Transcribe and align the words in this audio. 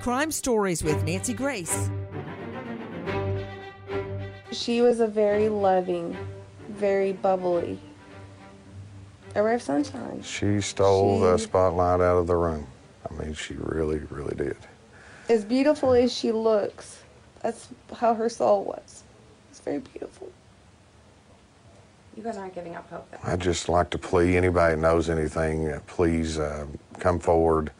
Crime 0.00 0.30
Stories 0.30 0.84
with 0.84 1.02
Nancy 1.04 1.32
Grace. 1.32 1.88
She 4.52 4.82
was 4.82 5.00
a 5.00 5.06
very 5.06 5.48
loving, 5.48 6.16
very 6.68 7.12
bubbly, 7.12 7.78
a 9.34 9.42
ray 9.42 9.54
of 9.54 9.62
sunshine. 9.62 10.22
She 10.22 10.60
stole 10.60 11.18
She- 11.18 11.24
the 11.24 11.38
spotlight 11.38 12.00
out 12.00 12.18
of 12.18 12.26
the 12.26 12.36
room. 12.36 12.66
I 13.10 13.14
mean, 13.22 13.34
she 13.34 13.54
really, 13.54 14.00
really 14.10 14.34
did. 14.36 14.56
As 15.28 15.44
beautiful 15.44 15.92
as 15.92 16.12
she 16.12 16.30
looks, 16.32 16.98
that's 17.42 17.68
how 17.96 18.14
her 18.14 18.28
soul 18.28 18.64
was. 18.64 19.02
It's 19.64 19.70
very 19.70 19.78
beautiful. 19.78 20.30
You 22.14 22.22
guys 22.22 22.36
aren't 22.36 22.54
giving 22.54 22.76
up 22.76 22.90
hope. 22.90 23.10
Though. 23.10 23.18
I'd 23.24 23.40
just 23.40 23.70
like 23.70 23.88
to 23.90 23.98
plea 23.98 24.36
anybody 24.36 24.74
that 24.74 24.80
knows 24.80 25.08
anything, 25.08 25.70
uh, 25.70 25.80
please 25.86 26.38
uh, 26.38 26.66
come 26.98 27.18
forward, 27.18 27.70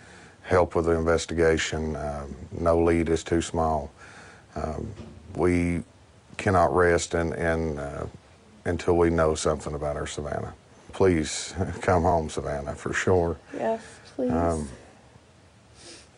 help 0.45 0.75
with 0.75 0.87
the 0.87 0.93
investigation. 0.93 1.95
Um, 1.95 2.35
no 2.59 2.83
lead 2.83 3.11
is 3.11 3.23
too 3.23 3.43
small. 3.43 3.91
Um, 4.57 4.95
we 5.37 5.83
cannot 6.39 6.75
rest 6.75 7.13
and, 7.13 7.35
and, 7.35 7.79
uh, 7.79 8.07
until 8.65 8.97
we 8.97 9.11
know 9.11 9.35
something 9.35 9.75
about 9.75 9.97
our 9.97 10.07
Savannah. 10.07 10.55
Please 10.95 11.53
come 11.83 12.05
home, 12.05 12.31
Savannah, 12.31 12.75
for 12.75 12.95
sure. 12.95 13.37
Yes, 13.53 13.83
please. 14.17 14.33
Um, 14.33 14.71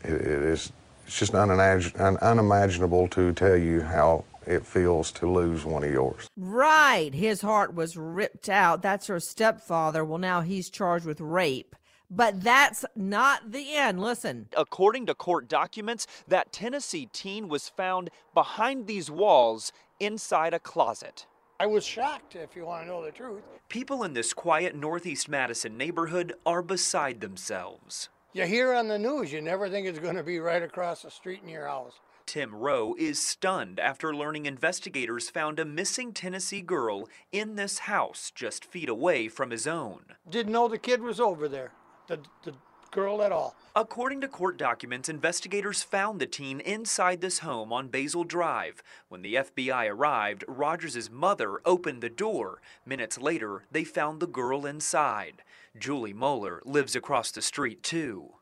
it, 0.04 0.12
it 0.12 0.42
is 0.44 0.70
it's 1.06 1.18
just 1.18 1.32
unimag- 1.32 2.00
un- 2.00 2.18
unimaginable 2.18 3.08
to 3.08 3.32
tell 3.32 3.56
you 3.56 3.80
how 3.80 4.24
it 4.46 4.64
feels 4.64 5.12
to 5.12 5.30
lose 5.30 5.64
one 5.64 5.84
of 5.84 5.90
yours. 5.90 6.28
Right. 6.36 7.12
His 7.12 7.40
heart 7.40 7.74
was 7.74 7.96
ripped 7.96 8.48
out. 8.48 8.82
That's 8.82 9.08
her 9.08 9.20
stepfather. 9.20 10.04
Well, 10.04 10.18
now 10.18 10.40
he's 10.40 10.70
charged 10.70 11.06
with 11.06 11.20
rape. 11.20 11.74
But 12.08 12.42
that's 12.42 12.84
not 12.94 13.50
the 13.50 13.74
end. 13.74 14.00
Listen. 14.00 14.48
According 14.56 15.06
to 15.06 15.14
court 15.14 15.48
documents, 15.48 16.06
that 16.28 16.52
Tennessee 16.52 17.08
teen 17.12 17.48
was 17.48 17.68
found 17.68 18.10
behind 18.32 18.86
these 18.86 19.10
walls 19.10 19.72
inside 19.98 20.54
a 20.54 20.60
closet. 20.60 21.26
I 21.58 21.66
was 21.66 21.84
shocked, 21.84 22.36
if 22.36 22.54
you 22.54 22.66
want 22.66 22.84
to 22.84 22.88
know 22.88 23.04
the 23.04 23.10
truth. 23.10 23.42
People 23.68 24.04
in 24.04 24.12
this 24.12 24.32
quiet 24.32 24.76
Northeast 24.76 25.28
Madison 25.28 25.76
neighborhood 25.76 26.34
are 26.44 26.62
beside 26.62 27.20
themselves. 27.20 28.10
You 28.34 28.44
hear 28.44 28.74
on 28.74 28.88
the 28.88 28.98
news, 28.98 29.32
you 29.32 29.40
never 29.40 29.70
think 29.70 29.86
it's 29.86 29.98
going 29.98 30.16
to 30.16 30.22
be 30.22 30.38
right 30.38 30.62
across 30.62 31.02
the 31.02 31.10
street 31.10 31.40
in 31.42 31.48
your 31.48 31.66
house. 31.66 31.94
Tim 32.26 32.54
Rowe 32.54 32.94
is 32.98 33.24
stunned 33.24 33.78
after 33.78 34.14
learning 34.14 34.46
investigators 34.46 35.30
found 35.30 35.60
a 35.60 35.64
missing 35.64 36.12
Tennessee 36.12 36.60
girl 36.60 37.08
in 37.30 37.54
this 37.54 37.78
house 37.80 38.32
just 38.34 38.64
feet 38.64 38.88
away 38.88 39.28
from 39.28 39.50
his 39.50 39.66
own. 39.66 40.00
Didn't 40.28 40.52
know 40.52 40.66
the 40.66 40.76
kid 40.76 41.00
was 41.00 41.20
over 41.20 41.48
there, 41.48 41.70
the, 42.08 42.18
the 42.42 42.52
girl 42.90 43.22
at 43.22 43.30
all. 43.30 43.54
According 43.76 44.22
to 44.22 44.28
court 44.28 44.56
documents, 44.56 45.08
investigators 45.08 45.82
found 45.82 46.20
the 46.20 46.26
teen 46.26 46.60
inside 46.60 47.20
this 47.20 47.40
home 47.40 47.72
on 47.72 47.88
Basil 47.88 48.24
Drive. 48.24 48.82
When 49.08 49.22
the 49.22 49.34
FBI 49.34 49.88
arrived, 49.88 50.44
Rogers' 50.48 51.10
mother 51.10 51.60
opened 51.64 52.02
the 52.02 52.08
door. 52.08 52.60
Minutes 52.84 53.18
later, 53.18 53.64
they 53.70 53.84
found 53.84 54.18
the 54.18 54.26
girl 54.26 54.66
inside. 54.66 55.42
Julie 55.78 56.14
Moeller 56.14 56.60
lives 56.64 56.96
across 56.96 57.30
the 57.30 57.42
street, 57.42 57.82
too. 57.82 58.32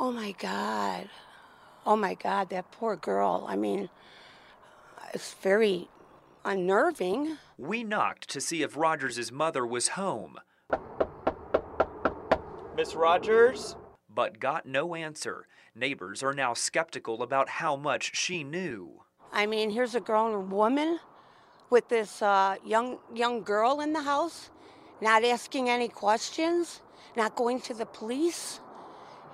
Oh 0.00 0.12
my 0.12 0.32
God. 0.32 1.08
Oh 1.86 1.96
my 1.96 2.14
God, 2.14 2.50
that 2.50 2.70
poor 2.72 2.96
girl. 2.96 3.44
I 3.48 3.56
mean, 3.56 3.88
it's 5.12 5.34
very 5.34 5.88
unnerving. 6.44 7.38
We 7.58 7.84
knocked 7.84 8.28
to 8.30 8.40
see 8.40 8.62
if 8.62 8.76
Rogers' 8.76 9.30
mother 9.30 9.66
was 9.66 9.88
home. 9.88 10.38
Miss 12.76 12.94
Rogers? 12.94 13.76
but 14.14 14.38
got 14.38 14.66
no 14.66 14.94
answer. 14.94 15.46
Neighbors 15.74 16.22
are 16.22 16.32
now 16.32 16.54
skeptical 16.54 17.22
about 17.22 17.48
how 17.48 17.76
much 17.76 18.16
she 18.16 18.44
knew. 18.44 19.02
I 19.32 19.46
mean, 19.46 19.70
here's 19.70 19.94
a 19.94 20.00
grown 20.00 20.50
woman 20.50 21.00
with 21.70 21.88
this 21.88 22.22
uh, 22.22 22.56
young 22.64 22.98
young 23.12 23.42
girl 23.42 23.80
in 23.80 23.92
the 23.92 24.02
house, 24.02 24.50
not 25.00 25.24
asking 25.24 25.68
any 25.68 25.88
questions, 25.88 26.82
not 27.16 27.34
going 27.34 27.60
to 27.62 27.74
the 27.74 27.86
police, 27.86 28.60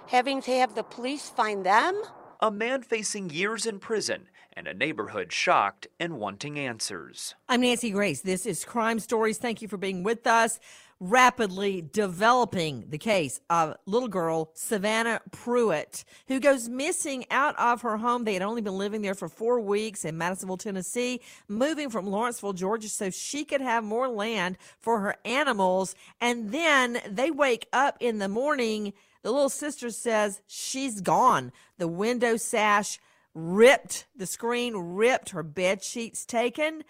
having 0.07 0.41
to 0.43 0.53
have 0.53 0.75
the 0.75 0.83
police 0.83 1.29
find 1.29 1.67
them. 1.67 2.01
A 2.43 2.51
man 2.51 2.81
facing 2.81 3.29
years 3.29 3.67
in 3.67 3.81
prison 3.81 4.31
and 4.55 4.67
a 4.67 4.73
neighborhood 4.73 5.31
shocked 5.31 5.89
and 5.99 6.19
wanting 6.19 6.59
answers. 6.59 7.35
I'm 7.51 7.61
Nancy 7.61 7.91
Grace. 7.91 8.23
This 8.23 8.47
is 8.47 8.65
Crime 8.65 8.99
Stories. 8.99 9.37
Thank 9.37 9.61
you 9.61 9.69
for 9.69 9.77
being 9.77 10.03
with 10.03 10.27
us. 10.27 10.59
Rapidly 11.01 11.83
developing 11.93 12.87
the 12.89 12.97
case 12.97 13.43
of 13.51 13.77
little 13.85 14.09
girl 14.09 14.53
Savannah 14.55 15.21
Pruitt, 15.33 16.05
who 16.29 16.41
goes 16.41 16.67
missing 16.67 17.27
out 17.31 17.59
of 17.59 17.83
her 17.83 17.99
home. 17.99 18.25
They 18.25 18.33
had 18.33 18.43
only 18.43 18.63
been 18.63 18.79
living 18.79 19.03
there 19.03 19.15
for 19.15 19.29
four 19.29 19.61
weeks 19.61 20.07
in 20.07 20.17
Madisonville, 20.17 20.57
Tennessee, 20.57 21.21
moving 21.47 21.91
from 21.91 22.07
Lawrenceville, 22.07 22.55
Georgia, 22.55 22.89
so 22.89 23.11
she 23.11 23.45
could 23.45 23.61
have 23.61 23.85
more 23.85 24.09
land 24.09 24.57
for 24.79 25.01
her 25.01 25.17
animals. 25.27 25.95
And 26.23 26.53
then 26.53 27.03
they 27.07 27.31
wake 27.31 27.69
up 27.71 27.99
in 28.01 28.19
the 28.19 28.29
morning. 28.29 28.95
The 29.23 29.31
little 29.31 29.51
sister 29.51 29.91
says 29.91 30.41
she's 30.47 31.01
gone. 31.01 31.53
The 31.79 31.89
window 31.89 32.37
sash 32.37 32.99
ripped, 33.35 34.07
the 34.17 34.27
screen 34.27 34.75
ripped, 34.77 35.31
her 35.31 35.43
bed 35.43 35.83
sheets 35.83 36.25
taken. 36.25 36.85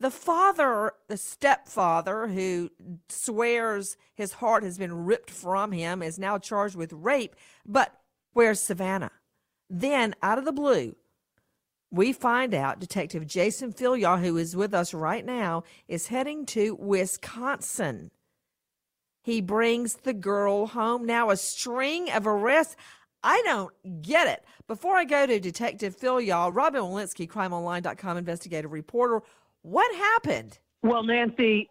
The 0.00 0.10
father, 0.10 0.92
the 1.08 1.18
stepfather, 1.18 2.26
who 2.28 2.70
swears 3.10 3.98
his 4.14 4.32
heart 4.32 4.62
has 4.62 4.78
been 4.78 5.04
ripped 5.04 5.30
from 5.30 5.72
him, 5.72 6.02
is 6.02 6.18
now 6.18 6.38
charged 6.38 6.74
with 6.74 6.92
rape. 6.92 7.36
But 7.66 7.94
where's 8.32 8.60
Savannah? 8.60 9.12
Then, 9.68 10.14
out 10.22 10.38
of 10.38 10.46
the 10.46 10.52
blue, 10.52 10.96
we 11.90 12.12
find 12.12 12.54
out 12.54 12.80
Detective 12.80 13.26
Jason 13.26 13.72
Filyaw, 13.72 14.20
who 14.20 14.36
is 14.36 14.56
with 14.56 14.72
us 14.72 14.94
right 14.94 15.24
now, 15.24 15.64
is 15.86 16.06
heading 16.06 16.46
to 16.46 16.76
Wisconsin. 16.76 18.10
He 19.22 19.40
brings 19.40 19.94
the 19.94 20.14
girl 20.14 20.66
home. 20.66 21.04
Now, 21.04 21.30
a 21.30 21.36
string 21.36 22.10
of 22.10 22.26
arrests. 22.26 22.76
I 23.22 23.42
don't 23.44 24.02
get 24.02 24.26
it. 24.26 24.44
Before 24.66 24.96
I 24.96 25.04
go 25.04 25.26
to 25.26 25.38
Detective 25.38 25.96
Filyaw, 25.96 26.54
Robin 26.54 26.82
Walensky, 26.82 27.28
crimeonline.com 27.28 28.16
investigative 28.16 28.72
reporter, 28.72 29.22
what 29.62 29.94
happened? 29.94 30.58
Well, 30.82 31.02
Nancy, 31.02 31.68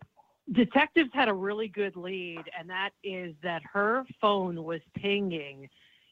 detectives 0.52 1.10
had 1.14 1.28
a 1.28 1.34
really 1.34 1.68
good 1.68 1.96
lead, 1.96 2.44
and 2.58 2.70
that 2.70 2.92
is 3.04 3.34
that 3.42 3.64
her 3.74 4.06
phone 4.22 4.64
was 4.64 4.82
pinging 4.96 5.70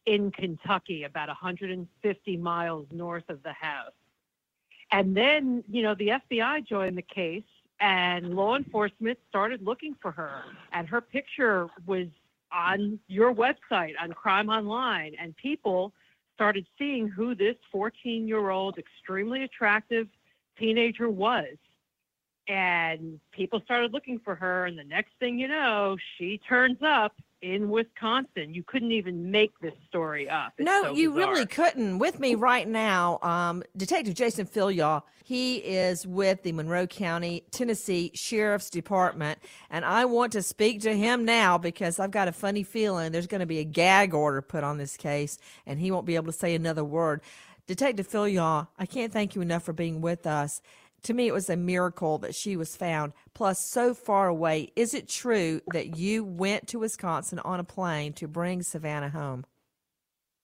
in 0.08 0.32
Kentucky, 0.32 1.04
about 1.04 1.28
150 1.28 2.38
miles 2.38 2.88
north 2.92 3.30
of 3.30 3.44
the 3.44 3.54
house. 3.54 3.92
And 4.92 5.16
then, 5.16 5.64
you 5.70 5.84
know, 5.84 5.96
the 5.96 6.14
FBI 6.32 6.66
joined 6.66 6.98
the 6.98 7.04
case, 7.04 7.44
and 7.80 8.36
law 8.36 8.56
enforcement 8.56 9.18
started 9.30 9.62
looking 9.62 9.96
for 10.02 10.12
her, 10.12 10.42
and 10.72 10.88
her 10.88 11.02
picture 11.02 11.68
was 11.86 12.08
on 12.52 13.00
your 13.08 13.34
website 13.34 13.94
on 14.02 14.12
Crime 14.14 14.50
Online, 14.50 15.14
and 15.22 15.36
people 15.38 15.94
started 16.34 16.66
seeing 16.78 17.08
who 17.08 17.36
this 17.36 17.56
14 17.72 18.28
year 18.28 18.50
old, 18.50 18.78
extremely 18.78 19.44
attractive 19.44 20.08
teenager 20.58 21.10
was. 21.10 21.56
And 22.48 23.20
people 23.32 23.60
started 23.66 23.92
looking 23.92 24.20
for 24.24 24.34
her, 24.36 24.66
and 24.68 24.78
the 24.78 24.84
next 24.84 25.12
thing 25.20 25.38
you 25.38 25.48
know, 25.48 25.98
she 26.18 26.40
turns 26.48 26.78
up 26.82 27.14
in 27.42 27.70
Wisconsin. 27.70 28.54
You 28.54 28.64
couldn't 28.64 28.92
even 28.92 29.32
make 29.32 29.52
this 29.60 29.74
story 29.88 30.30
up. 30.30 30.54
It's 30.58 30.66
no, 30.66 30.84
so 30.84 30.94
you 30.94 31.12
bizarre. 31.12 31.32
really 31.32 31.46
couldn't. 31.46 32.00
With 32.00 32.20
me 32.20 32.36
right 32.36 32.68
now, 32.68 33.20
um, 33.22 33.64
Detective 33.76 34.14
Jason 34.14 34.46
Filyaw. 34.46 35.04
He 35.24 35.58
is 35.58 36.08
with 36.08 36.44
the 36.44 36.54
Monroe 36.54 36.88
County, 36.88 37.44
Tennessee 37.52 38.12
Sheriff's 38.14 38.70
Department, 38.70 39.40
and 39.70 39.84
I 39.84 40.06
want 40.06 40.32
to 40.32 40.42
speak 40.42 40.82
to 40.84 40.96
him 40.96 41.26
now 41.26 41.58
because 41.58 42.00
I've 42.00 42.12
got 42.12 42.30
a 42.30 42.32
funny 42.32 42.64
feeling 42.64 43.12
there's 43.12 43.28
going 43.28 43.42
to 43.42 43.46
be 43.46 43.60
a 43.60 43.66
gag 43.66 44.14
order 44.14 44.42
put 44.42 44.64
on 44.64 44.78
this 44.78 44.96
case, 44.96 45.38
and 45.66 45.82
he 45.82 45.92
won't 45.92 46.06
be 46.06 46.16
able 46.16 46.32
to 46.32 46.38
say 46.38 46.56
another 46.56 46.86
word. 46.86 47.20
Detective 47.68 48.08
Filyaw, 48.08 48.70
I 48.80 48.86
can't 48.86 49.12
thank 49.12 49.36
you 49.36 49.42
enough 49.42 49.64
for 49.64 49.74
being 49.74 50.00
with 50.00 50.26
us. 50.26 50.62
To 51.04 51.14
me, 51.14 51.28
it 51.28 51.34
was 51.34 51.50
a 51.50 51.56
miracle 51.56 52.18
that 52.20 52.36
she 52.36 52.58
was 52.58 52.76
found. 52.76 53.14
Plus, 53.34 53.60
so 53.60 53.94
far 53.94 54.28
away. 54.28 54.72
Is 54.76 54.94
it 54.94 55.08
true 55.08 55.62
that 55.72 55.98
you 55.98 56.24
went 56.24 56.68
to 56.70 56.80
Wisconsin 56.80 57.40
on 57.40 57.60
a 57.60 57.64
plane 57.64 58.14
to 58.14 58.28
bring 58.28 58.62
Savannah 58.64 59.10
home? 59.10 59.46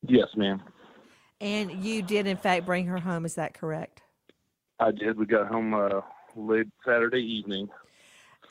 Yes, 0.08 0.28
ma'am. 0.36 0.62
And 1.42 1.84
you 1.84 2.02
did, 2.02 2.28
in 2.28 2.38
fact, 2.38 2.66
bring 2.66 2.86
her 2.86 3.00
home. 3.00 3.26
Is 3.26 3.36
that 3.36 3.54
correct? 3.54 4.02
I 4.80 4.92
did. 4.92 5.18
We 5.18 5.26
got 5.26 5.48
home 5.48 5.74
uh, 5.74 6.02
late 6.36 6.68
Saturday 6.86 7.22
evening. 7.22 7.70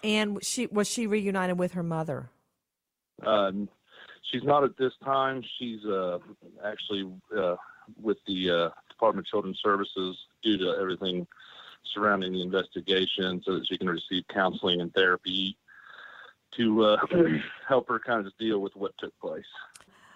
And 0.05 0.45
she 0.45 0.67
was 0.67 0.89
she 0.89 1.07
reunited 1.07 1.59
with 1.59 1.73
her 1.73 1.83
mother? 1.83 2.31
Um, 3.25 3.69
she's 4.31 4.43
not 4.43 4.65
at 4.65 4.77
this 4.77 4.93
time. 5.05 5.43
She's 5.59 5.85
uh, 5.85 6.19
actually 6.65 7.09
uh, 7.37 7.57
with 8.01 8.19
the 8.27 8.51
uh, 8.51 8.69
Department 8.89 9.27
of 9.27 9.31
Children's 9.31 9.61
Services 9.63 10.17
due 10.43 10.59
to 10.59 10.77
everything 10.81 11.27
surrounding 11.95 12.33
the 12.33 12.43
investigation, 12.43 13.43
so 13.45 13.55
that 13.55 13.67
she 13.67 13.77
can 13.79 13.89
receive 13.89 14.25
counseling 14.33 14.81
and 14.81 14.93
therapy 14.95 15.57
to 16.57 16.85
uh, 16.85 16.97
help 17.69 17.89
her 17.89 17.99
kind 17.99 18.21
of 18.21 18.27
just 18.27 18.39
deal 18.39 18.61
with 18.61 18.75
what 18.77 18.93
took 18.99 19.19
place. 19.21 19.45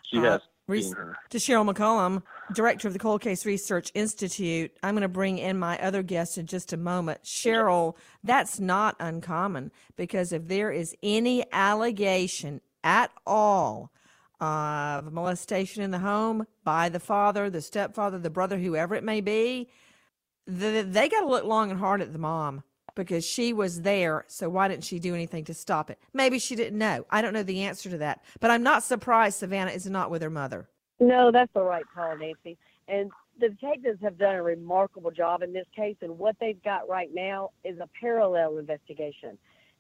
She 0.02 0.18
Uh, 0.18 0.22
has 0.22 0.40
Re- 0.68 0.82
seen 0.82 0.94
her. 0.94 1.16
To 1.30 1.38
Cheryl 1.38 1.72
McCollum, 1.72 2.22
director 2.52 2.88
of 2.88 2.92
the 2.92 2.98
Cold 2.98 3.20
Case 3.20 3.46
Research 3.46 3.90
Institute. 3.94 4.76
I'm 4.82 4.94
going 4.94 5.02
to 5.02 5.08
bring 5.08 5.38
in 5.38 5.58
my 5.58 5.78
other 5.78 6.02
guest 6.02 6.38
in 6.38 6.46
just 6.46 6.72
a 6.72 6.76
moment. 6.76 7.22
Cheryl, 7.22 7.96
that's 8.24 8.58
not 8.58 8.96
uncommon 8.98 9.70
because 9.96 10.32
if 10.32 10.48
there 10.48 10.72
is 10.72 10.94
any 11.02 11.44
allegation 11.52 12.60
at 12.82 13.10
all 13.26 13.92
of 14.40 15.12
molestation 15.12 15.82
in 15.82 15.92
the 15.92 16.00
home 16.00 16.46
by 16.64 16.88
the 16.88 17.00
father, 17.00 17.48
the 17.48 17.62
stepfather, 17.62 18.18
the 18.18 18.28
brother, 18.30 18.58
whoever 18.58 18.94
it 18.94 19.04
may 19.04 19.20
be, 19.20 19.68
the, 20.46 20.86
they 20.88 21.08
got 21.08 21.20
to 21.20 21.26
look 21.26 21.44
long 21.44 21.70
and 21.70 21.80
hard 21.80 22.00
at 22.00 22.12
the 22.12 22.18
mom 22.18 22.62
because 22.94 23.24
she 23.24 23.52
was 23.52 23.82
there. 23.82 24.24
So 24.28 24.48
why 24.48 24.68
didn't 24.68 24.84
she 24.84 24.98
do 24.98 25.14
anything 25.14 25.44
to 25.44 25.54
stop 25.54 25.90
it? 25.90 25.98
Maybe 26.12 26.38
she 26.38 26.56
didn't 26.56 26.78
know. 26.78 27.06
I 27.10 27.22
don't 27.22 27.32
know 27.32 27.42
the 27.42 27.62
answer 27.62 27.90
to 27.90 27.98
that, 27.98 28.24
but 28.40 28.50
I'm 28.50 28.62
not 28.62 28.82
surprised 28.82 29.38
Savannah 29.38 29.70
is 29.70 29.86
not 29.86 30.10
with 30.10 30.22
her 30.22 30.30
mother. 30.30 30.68
No, 30.98 31.30
that's 31.30 31.52
the 31.52 31.62
right 31.62 31.84
call, 31.94 32.16
Nancy. 32.16 32.56
And 32.88 33.10
the 33.38 33.50
detectives 33.50 34.00
have 34.02 34.18
done 34.18 34.36
a 34.36 34.42
remarkable 34.42 35.10
job 35.10 35.42
in 35.42 35.52
this 35.52 35.66
case, 35.74 35.96
and 36.00 36.18
what 36.18 36.36
they've 36.40 36.62
got 36.62 36.88
right 36.88 37.10
now 37.12 37.50
is 37.64 37.78
a 37.78 37.88
parallel 38.00 38.58
investigation. 38.58 39.36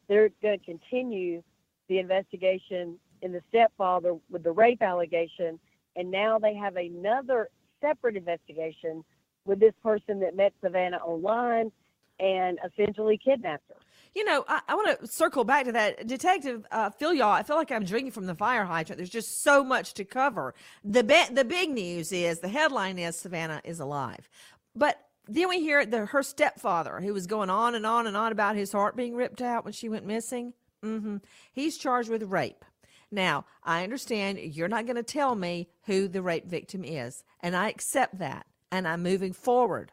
They're 0.08 0.28
going 0.42 0.58
to 0.58 0.64
continue 0.64 1.42
the 1.88 1.98
investigation 1.98 2.98
in 3.22 3.32
the 3.32 3.40
stepfather 3.48 4.16
with 4.28 4.42
the 4.42 4.52
rape 4.52 4.82
allegation, 4.82 5.58
and 5.94 6.10
now 6.10 6.38
they 6.38 6.54
have 6.54 6.76
another 6.76 7.48
separate 7.80 8.16
investigation 8.16 9.04
with 9.46 9.60
this 9.60 9.74
person 9.82 10.20
that 10.20 10.36
met 10.36 10.52
Savannah 10.62 10.98
online 10.98 11.72
and 12.18 12.58
essentially 12.64 13.18
kidnapped 13.22 13.64
her. 13.68 13.76
You 14.14 14.24
know, 14.24 14.44
I, 14.48 14.60
I 14.68 14.74
want 14.74 14.98
to 15.00 15.06
circle 15.06 15.44
back 15.44 15.66
to 15.66 15.72
that. 15.72 16.06
Detective 16.06 16.66
uh, 16.70 16.88
Phil, 16.90 17.22
I 17.22 17.42
feel 17.42 17.56
like 17.56 17.70
I'm 17.70 17.84
drinking 17.84 18.12
from 18.12 18.26
the 18.26 18.34
fire 18.34 18.64
hydrant. 18.64 18.96
There's 18.96 19.10
just 19.10 19.42
so 19.42 19.62
much 19.62 19.92
to 19.94 20.04
cover. 20.04 20.54
The, 20.82 21.04
be- 21.04 21.34
the 21.34 21.44
big 21.44 21.70
news 21.70 22.12
is 22.12 22.38
the 22.38 22.48
headline 22.48 22.98
is 22.98 23.16
Savannah 23.16 23.60
is 23.64 23.78
alive. 23.78 24.28
But 24.74 24.98
then 25.28 25.48
we 25.48 25.60
hear 25.60 25.84
the, 25.84 26.06
her 26.06 26.22
stepfather, 26.22 27.00
who 27.00 27.12
was 27.12 27.26
going 27.26 27.50
on 27.50 27.74
and 27.74 27.84
on 27.84 28.06
and 28.06 28.16
on 28.16 28.32
about 28.32 28.56
his 28.56 28.72
heart 28.72 28.96
being 28.96 29.14
ripped 29.14 29.42
out 29.42 29.64
when 29.64 29.72
she 29.72 29.88
went 29.88 30.06
missing. 30.06 30.54
hmm 30.82 31.18
He's 31.52 31.76
charged 31.76 32.08
with 32.08 32.22
rape. 32.22 32.64
Now, 33.10 33.44
I 33.62 33.84
understand 33.84 34.38
you're 34.38 34.68
not 34.68 34.86
going 34.86 34.96
to 34.96 35.02
tell 35.02 35.34
me 35.34 35.68
who 35.84 36.08
the 36.08 36.22
rape 36.22 36.46
victim 36.46 36.84
is, 36.84 37.22
and 37.40 37.54
I 37.54 37.68
accept 37.68 38.18
that, 38.18 38.46
and 38.76 38.86
I'm 38.86 39.02
moving 39.02 39.32
forward. 39.32 39.92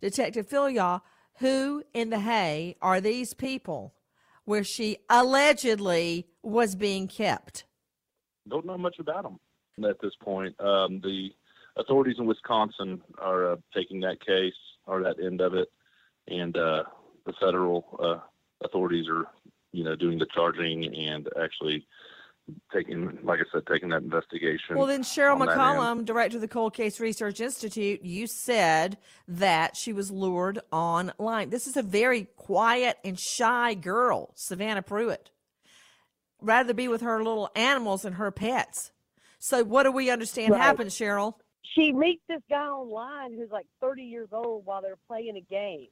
Detective 0.00 0.48
Filyaw, 0.48 1.00
who 1.38 1.84
in 1.94 2.10
the 2.10 2.18
hay 2.18 2.76
are 2.82 3.00
these 3.00 3.34
people 3.34 3.94
where 4.44 4.64
she 4.64 4.98
allegedly 5.08 6.26
was 6.42 6.74
being 6.74 7.06
kept? 7.06 7.64
Don't 8.48 8.66
know 8.66 8.78
much 8.78 8.96
about 8.98 9.22
them 9.22 9.38
at 9.88 10.00
this 10.00 10.14
point. 10.20 10.58
Um, 10.60 11.00
the 11.00 11.30
authorities 11.76 12.16
in 12.18 12.26
Wisconsin 12.26 13.00
are 13.18 13.52
uh, 13.52 13.56
taking 13.74 14.00
that 14.00 14.24
case 14.24 14.54
or 14.86 15.02
that 15.02 15.22
end 15.24 15.40
of 15.40 15.54
it, 15.54 15.68
and 16.26 16.56
uh, 16.56 16.82
the 17.26 17.32
federal 17.40 17.84
uh, 18.02 18.64
authorities 18.64 19.06
are, 19.08 19.26
you 19.72 19.84
know, 19.84 19.94
doing 19.94 20.18
the 20.18 20.26
charging 20.34 20.84
and 20.94 21.28
actually 21.40 21.86
taking, 22.72 23.18
like 23.22 23.40
I 23.40 23.44
said, 23.52 23.62
taking 23.70 23.88
that 23.90 24.02
investigation. 24.02 24.76
Well, 24.76 24.86
then 24.86 25.02
Cheryl 25.02 25.40
on. 25.40 25.48
McCollum, 25.48 26.04
director 26.04 26.36
of 26.36 26.40
the 26.40 26.48
Cold 26.48 26.74
Case 26.74 27.00
Research 27.00 27.40
Institute, 27.40 28.04
you 28.04 28.26
said 28.26 28.98
that 29.28 29.76
she 29.76 29.92
was 29.92 30.10
lured 30.10 30.60
online. 30.70 31.50
This 31.50 31.66
is 31.66 31.76
a 31.76 31.82
very 31.82 32.24
quiet 32.36 32.98
and 33.04 33.18
shy 33.18 33.74
girl, 33.74 34.32
Savannah 34.34 34.82
Pruitt. 34.82 35.30
Rather 36.40 36.74
be 36.74 36.88
with 36.88 37.00
her 37.00 37.18
little 37.18 37.50
animals 37.56 38.04
and 38.04 38.16
her 38.16 38.30
pets. 38.30 38.92
So 39.38 39.64
what 39.64 39.84
do 39.84 39.92
we 39.92 40.10
understand 40.10 40.52
Right. 40.52 40.60
happened, 40.60 40.90
Cheryl? 40.90 41.34
She 41.74 41.92
meets 41.92 42.22
this 42.28 42.42
guy 42.48 42.68
online 42.68 43.34
who's 43.34 43.50
like 43.50 43.66
30 43.80 44.02
years 44.04 44.28
old 44.32 44.64
while 44.64 44.80
they're 44.82 44.98
playing 45.08 45.36
a 45.36 45.40
game. 45.40 45.88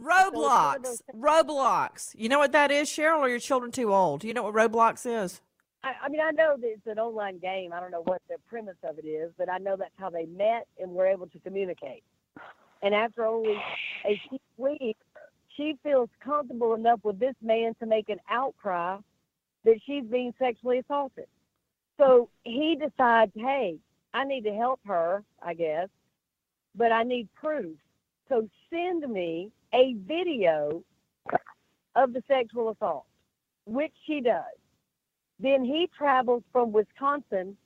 Roblox. 0.00 1.00
Roblox. 1.14 2.14
You 2.16 2.28
know 2.28 2.38
what 2.38 2.52
that 2.52 2.70
is, 2.70 2.88
Cheryl? 2.88 3.18
Or 3.18 3.22
are 3.22 3.28
your 3.28 3.38
children 3.40 3.72
too 3.72 3.92
old? 3.92 4.20
Do 4.20 4.28
you 4.28 4.34
know 4.34 4.44
what 4.44 4.54
Roblox 4.54 5.04
is? 5.04 5.40
I, 5.84 5.92
I 6.04 6.08
mean, 6.08 6.20
I 6.20 6.30
know 6.30 6.56
that 6.60 6.66
it's 6.66 6.86
an 6.86 6.98
online 6.98 7.38
game. 7.38 7.72
I 7.72 7.80
don't 7.80 7.90
know 7.90 8.02
what 8.02 8.22
the 8.28 8.36
premise 8.48 8.76
of 8.82 8.98
it 8.98 9.06
is, 9.06 9.32
but 9.38 9.48
I 9.48 9.58
know 9.58 9.76
that's 9.76 9.90
how 9.98 10.10
they 10.10 10.26
met 10.26 10.66
and 10.80 10.92
were 10.92 11.06
able 11.06 11.26
to 11.28 11.38
communicate. 11.40 12.02
And 12.82 12.94
after 12.94 13.24
only 13.24 13.56
a 14.04 14.20
few 14.28 14.38
weeks, 14.56 15.00
she 15.56 15.76
feels 15.82 16.08
comfortable 16.24 16.74
enough 16.74 17.00
with 17.02 17.18
this 17.18 17.34
man 17.42 17.74
to 17.80 17.86
make 17.86 18.08
an 18.08 18.20
outcry 18.30 18.98
that 19.64 19.80
she's 19.84 20.04
being 20.04 20.32
sexually 20.38 20.78
assaulted. 20.78 21.26
So 21.98 22.28
he 22.44 22.76
decides, 22.76 23.32
hey, 23.34 23.78
I 24.14 24.24
need 24.24 24.44
to 24.44 24.54
help 24.54 24.80
her, 24.86 25.24
I 25.42 25.54
guess, 25.54 25.88
but 26.76 26.92
I 26.92 27.02
need 27.02 27.28
proof. 27.34 27.76
So 28.28 28.48
send 28.70 29.10
me 29.10 29.50
a 29.74 29.94
video 30.06 30.82
of 31.96 32.12
the 32.12 32.22
sexual 32.28 32.70
assault, 32.70 33.06
which 33.66 33.92
she 34.06 34.20
does. 34.20 34.44
Then 35.40 35.64
he 35.64 35.88
travels 35.96 36.42
from 36.52 36.72
Wisconsin 36.72 37.56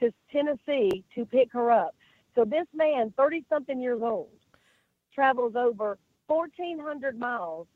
to 0.00 0.12
Tennessee 0.30 1.04
to 1.14 1.24
pick 1.24 1.52
her 1.52 1.70
up. 1.70 1.94
So 2.34 2.44
this 2.44 2.66
man, 2.74 3.12
30 3.16 3.44
something 3.48 3.80
years 3.80 4.00
old, 4.02 4.30
travels 5.14 5.54
over 5.56 5.98
1,400 6.26 7.18
miles 7.18 7.66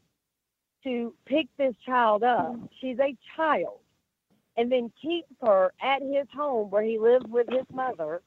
to 0.84 1.14
pick 1.26 1.48
this 1.58 1.74
child 1.84 2.22
up. 2.22 2.54
Mm. 2.54 2.68
She's 2.80 2.98
a 2.98 3.16
child. 3.36 3.80
And 4.56 4.72
then 4.72 4.90
keeps 5.02 5.28
her 5.42 5.72
at 5.82 6.00
his 6.00 6.26
home 6.34 6.70
where 6.70 6.82
he 6.82 6.98
lives 6.98 7.26
with 7.28 7.46
his 7.50 7.66
mother 7.72 8.22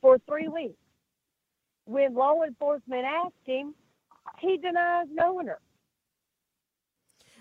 for 0.00 0.18
three 0.28 0.48
weeks. 0.48 0.74
When 1.84 2.14
law 2.14 2.42
enforcement 2.42 3.04
asked 3.04 3.34
him, 3.44 3.74
he 4.40 4.56
denies 4.58 5.06
knowing 5.12 5.46
her. 5.46 5.60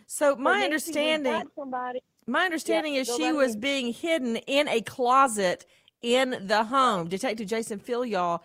So 0.06 0.36
So 0.36 0.36
my 0.36 0.56
we've 0.56 0.66
understanding 0.66 1.44
Somebody, 1.56 2.02
my 2.28 2.44
understanding 2.46 2.94
Yeah, 2.96 3.02
is 3.02 3.16
she 3.16 3.32
was 3.32 3.52
ahead. 3.52 3.62
being 3.62 3.94
hidden 3.94 4.36
in 4.36 4.68
a 4.68 4.82
closet 4.82 5.66
in 6.02 6.38
the 6.48 6.66
home. 6.66 7.08
Detective 7.08 7.48
Jason 7.48 7.80
Filyaw, 7.80 8.42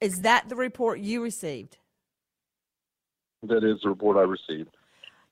is 0.00 0.22
that 0.22 0.48
the 0.48 0.56
report 0.56 1.00
you 1.00 1.22
received? 1.22 1.76
That 3.42 3.64
is 3.64 3.80
the 3.82 3.88
report 3.90 4.16
I 4.16 4.22
received. 4.22 4.76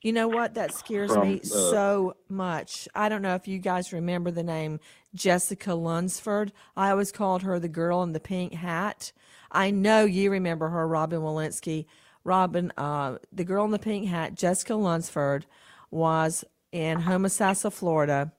You 0.02 0.12
know 0.12 0.28
what? 0.28 0.54
That 0.54 0.72
scares 0.74 1.12
From, 1.12 1.28
me 1.28 1.40
uh, 1.40 1.46
so 1.46 2.14
much. 2.28 2.88
I 2.94 3.08
don't 3.08 3.22
know 3.22 3.34
if 3.34 3.48
you 3.48 3.58
guys 3.58 3.92
remember 3.92 4.30
the 4.30 4.44
name 4.44 4.78
Jessica 5.14 5.74
Lunsford. 5.74 6.52
I 6.76 6.90
always 6.90 7.10
called 7.10 7.42
her 7.42 7.58
the 7.58 7.68
girl 7.68 8.02
in 8.02 8.12
the 8.12 8.20
pink 8.20 8.54
hat. 8.54 9.12
I 9.50 9.70
know 9.70 10.04
you 10.04 10.30
remember 10.30 10.68
her, 10.68 10.86
Robin 10.86 11.20
Walensky. 11.20 11.86
Robin, 12.22 12.72
uh, 12.76 13.18
the 13.32 13.44
girl 13.44 13.64
in 13.64 13.70
the 13.70 13.78
pink 13.78 14.06
hat, 14.08 14.34
Jessica 14.34 14.74
Lunsford, 14.74 15.46
was 15.90 16.44
in 16.72 17.02
Homosassa, 17.02 17.72
Florida, 17.72 18.32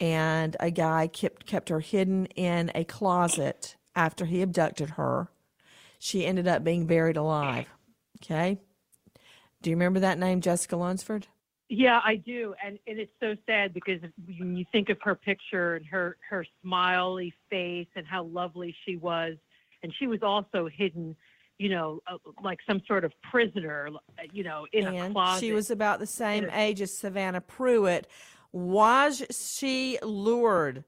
and 0.00 0.56
a 0.60 0.70
guy 0.70 1.06
kept 1.06 1.46
kept 1.46 1.68
her 1.68 1.80
hidden 1.80 2.26
in 2.26 2.70
a 2.74 2.84
closet 2.84 3.76
after 3.94 4.24
he 4.26 4.42
abducted 4.42 4.90
her. 4.90 5.28
She 5.98 6.26
ended 6.26 6.46
up 6.46 6.64
being 6.64 6.86
buried 6.86 7.16
alive. 7.16 7.66
Okay. 8.22 8.58
Do 9.62 9.70
you 9.70 9.76
remember 9.76 10.00
that 10.00 10.18
name, 10.18 10.40
Jessica 10.40 10.76
Lunsford? 10.76 11.26
Yeah, 11.70 12.00
I 12.04 12.16
do, 12.16 12.54
and 12.64 12.78
and 12.86 12.98
it's 12.98 13.12
so 13.20 13.34
sad 13.46 13.72
because 13.72 14.00
when 14.38 14.56
you 14.56 14.66
think 14.70 14.90
of 14.90 14.98
her 15.02 15.14
picture 15.14 15.76
and 15.76 15.86
her 15.86 16.18
her 16.28 16.44
smiley 16.62 17.32
face 17.48 17.88
and 17.96 18.06
how 18.06 18.24
lovely 18.24 18.76
she 18.84 18.96
was, 18.96 19.36
and 19.82 19.92
she 19.98 20.06
was 20.06 20.22
also 20.22 20.68
hidden, 20.68 21.16
you 21.58 21.68
know, 21.68 22.00
uh, 22.06 22.16
like 22.42 22.58
some 22.66 22.82
sort 22.86 23.04
of 23.04 23.12
prisoner, 23.30 23.88
you 24.32 24.44
know, 24.44 24.66
in 24.72 24.86
a 24.86 24.94
and 24.94 25.14
closet. 25.14 25.40
she 25.40 25.52
was 25.52 25.70
about 25.70 25.98
the 25.98 26.06
same 26.06 26.48
age 26.52 26.80
as 26.80 26.96
Savannah 26.96 27.40
Pruitt. 27.40 28.06
Was 28.52 29.22
she 29.30 29.98
lured 30.02 30.84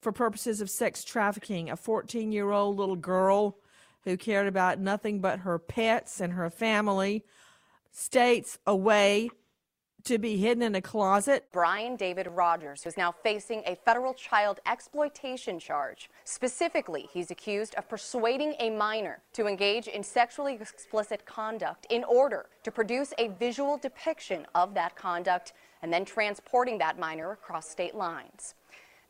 for 0.00 0.12
purposes 0.12 0.60
of 0.60 0.70
sex 0.70 1.04
trafficking? 1.04 1.70
A 1.70 1.76
14 1.76 2.32
year 2.32 2.50
old 2.50 2.76
little 2.76 2.96
girl 2.96 3.58
who 4.04 4.16
cared 4.16 4.46
about 4.46 4.78
nothing 4.78 5.20
but 5.20 5.40
her 5.40 5.58
pets 5.58 6.20
and 6.20 6.32
her 6.32 6.50
family 6.50 7.24
states 7.90 8.58
away 8.66 9.30
to 10.04 10.18
be 10.18 10.36
hidden 10.36 10.62
in 10.62 10.74
a 10.74 10.82
closet. 10.82 11.46
Brian 11.52 11.96
David 11.96 12.26
Rogers, 12.26 12.82
who's 12.82 12.96
now 12.96 13.12
facing 13.12 13.62
a 13.66 13.76
federal 13.76 14.14
child 14.14 14.60
exploitation 14.66 15.58
charge. 15.58 16.10
Specifically, 16.24 17.08
he's 17.12 17.30
accused 17.30 17.74
of 17.76 17.88
persuading 17.88 18.54
a 18.58 18.70
minor 18.70 19.20
to 19.32 19.46
engage 19.46 19.88
in 19.88 20.02
sexually 20.02 20.54
explicit 20.54 21.24
conduct 21.26 21.86
in 21.90 22.04
order 22.04 22.46
to 22.62 22.70
produce 22.70 23.12
a 23.18 23.28
visual 23.28 23.76
depiction 23.76 24.46
of 24.54 24.74
that 24.74 24.96
conduct 24.96 25.52
and 25.82 25.92
then 25.92 26.04
transporting 26.04 26.78
that 26.78 26.98
minor 26.98 27.32
across 27.32 27.68
state 27.68 27.94
lines. 27.94 28.54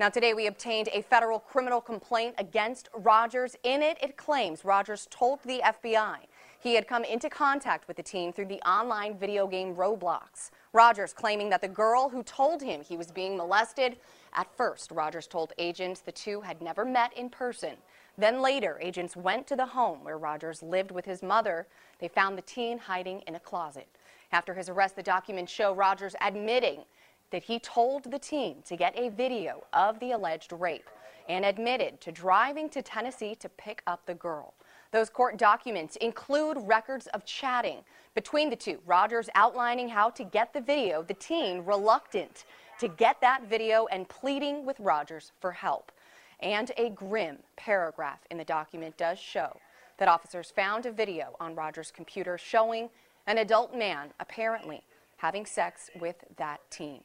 Now, 0.00 0.08
today 0.08 0.32
we 0.32 0.46
obtained 0.46 0.88
a 0.94 1.02
federal 1.02 1.38
criminal 1.38 1.78
complaint 1.78 2.34
against 2.38 2.88
Rogers. 2.94 3.54
In 3.64 3.82
it, 3.82 3.98
it 4.02 4.16
claims 4.16 4.64
Rogers 4.64 5.06
told 5.10 5.40
the 5.42 5.60
FBI 5.62 6.20
he 6.58 6.74
had 6.74 6.88
come 6.88 7.04
into 7.04 7.28
contact 7.28 7.86
with 7.86 7.98
the 7.98 8.02
teen 8.02 8.32
through 8.32 8.46
the 8.46 8.66
online 8.66 9.18
video 9.18 9.46
game 9.46 9.74
Roblox. 9.74 10.52
Rogers 10.72 11.12
claiming 11.12 11.50
that 11.50 11.60
the 11.60 11.68
girl 11.68 12.08
who 12.08 12.22
told 12.22 12.62
him 12.62 12.80
he 12.80 12.96
was 12.96 13.10
being 13.10 13.36
molested, 13.36 13.98
at 14.32 14.46
first, 14.56 14.90
Rogers 14.90 15.26
told 15.26 15.52
agents 15.58 16.00
the 16.00 16.12
two 16.12 16.40
had 16.40 16.62
never 16.62 16.86
met 16.86 17.12
in 17.14 17.28
person. 17.28 17.74
Then 18.16 18.40
later, 18.40 18.78
agents 18.80 19.16
went 19.16 19.46
to 19.48 19.56
the 19.56 19.66
home 19.66 20.02
where 20.02 20.16
Rogers 20.16 20.62
lived 20.62 20.92
with 20.92 21.04
his 21.04 21.22
mother. 21.22 21.66
They 21.98 22.08
found 22.08 22.38
the 22.38 22.42
teen 22.42 22.78
hiding 22.78 23.20
in 23.26 23.34
a 23.34 23.40
closet. 23.40 23.88
After 24.32 24.54
his 24.54 24.70
arrest, 24.70 24.96
the 24.96 25.02
documents 25.02 25.52
show 25.52 25.74
Rogers 25.74 26.14
admitting 26.22 26.84
that 27.30 27.44
he 27.44 27.58
told 27.58 28.10
the 28.10 28.18
teen 28.18 28.62
to 28.62 28.76
get 28.76 28.98
a 28.98 29.10
video 29.10 29.64
of 29.72 29.98
the 30.00 30.12
alleged 30.12 30.52
rape 30.52 30.88
and 31.28 31.44
admitted 31.44 32.00
to 32.00 32.10
driving 32.10 32.68
to 32.70 32.82
Tennessee 32.82 33.34
to 33.36 33.48
pick 33.50 33.82
up 33.86 34.04
the 34.06 34.14
girl. 34.14 34.54
Those 34.92 35.08
court 35.08 35.36
documents 35.36 35.96
include 35.96 36.58
records 36.62 37.06
of 37.08 37.24
chatting 37.24 37.78
between 38.14 38.50
the 38.50 38.56
two, 38.56 38.80
Rogers 38.86 39.28
outlining 39.36 39.88
how 39.88 40.10
to 40.10 40.24
get 40.24 40.52
the 40.52 40.60
video, 40.60 41.02
the 41.02 41.14
teen 41.14 41.64
reluctant 41.64 42.44
to 42.80 42.88
get 42.88 43.20
that 43.20 43.44
video 43.48 43.86
and 43.92 44.08
pleading 44.08 44.66
with 44.66 44.80
Rogers 44.80 45.30
for 45.40 45.52
help. 45.52 45.92
And 46.40 46.72
a 46.76 46.90
grim 46.90 47.38
paragraph 47.56 48.20
in 48.30 48.38
the 48.38 48.44
document 48.44 48.96
does 48.96 49.18
show 49.18 49.60
that 49.98 50.08
officers 50.08 50.50
found 50.50 50.86
a 50.86 50.92
video 50.92 51.36
on 51.38 51.54
Rogers' 51.54 51.92
computer 51.94 52.36
showing 52.38 52.88
an 53.26 53.38
adult 53.38 53.76
man 53.76 54.08
apparently 54.18 54.82
having 55.18 55.44
sex 55.44 55.90
with 56.00 56.16
that 56.38 56.60
teen. 56.70 57.02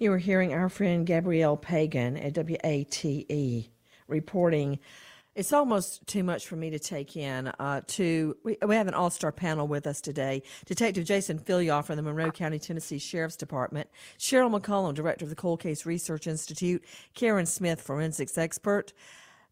You 0.00 0.12
are 0.12 0.18
hearing 0.18 0.54
our 0.54 0.68
friend 0.68 1.04
Gabrielle 1.04 1.56
Pagan 1.56 2.16
at 2.16 2.34
WATE 2.34 3.68
reporting. 4.06 4.78
It's 5.34 5.52
almost 5.52 6.06
too 6.06 6.22
much 6.22 6.46
for 6.46 6.54
me 6.54 6.70
to 6.70 6.78
take 6.78 7.16
in. 7.16 7.48
Uh, 7.58 7.80
to 7.88 8.36
we, 8.44 8.56
we 8.64 8.76
have 8.76 8.86
an 8.86 8.94
all-star 8.94 9.32
panel 9.32 9.66
with 9.66 9.88
us 9.88 10.00
today. 10.00 10.44
Detective 10.66 11.04
Jason 11.04 11.40
Filyaw 11.40 11.84
from 11.84 11.96
the 11.96 12.02
Monroe 12.02 12.30
County, 12.30 12.60
Tennessee 12.60 13.00
Sheriff's 13.00 13.34
Department, 13.34 13.88
Cheryl 14.20 14.56
McCollum, 14.56 14.94
director 14.94 15.24
of 15.24 15.30
the 15.30 15.36
Cold 15.36 15.58
Case 15.58 15.84
Research 15.84 16.28
Institute, 16.28 16.84
Karen 17.14 17.46
Smith, 17.46 17.80
forensics 17.80 18.38
expert, 18.38 18.92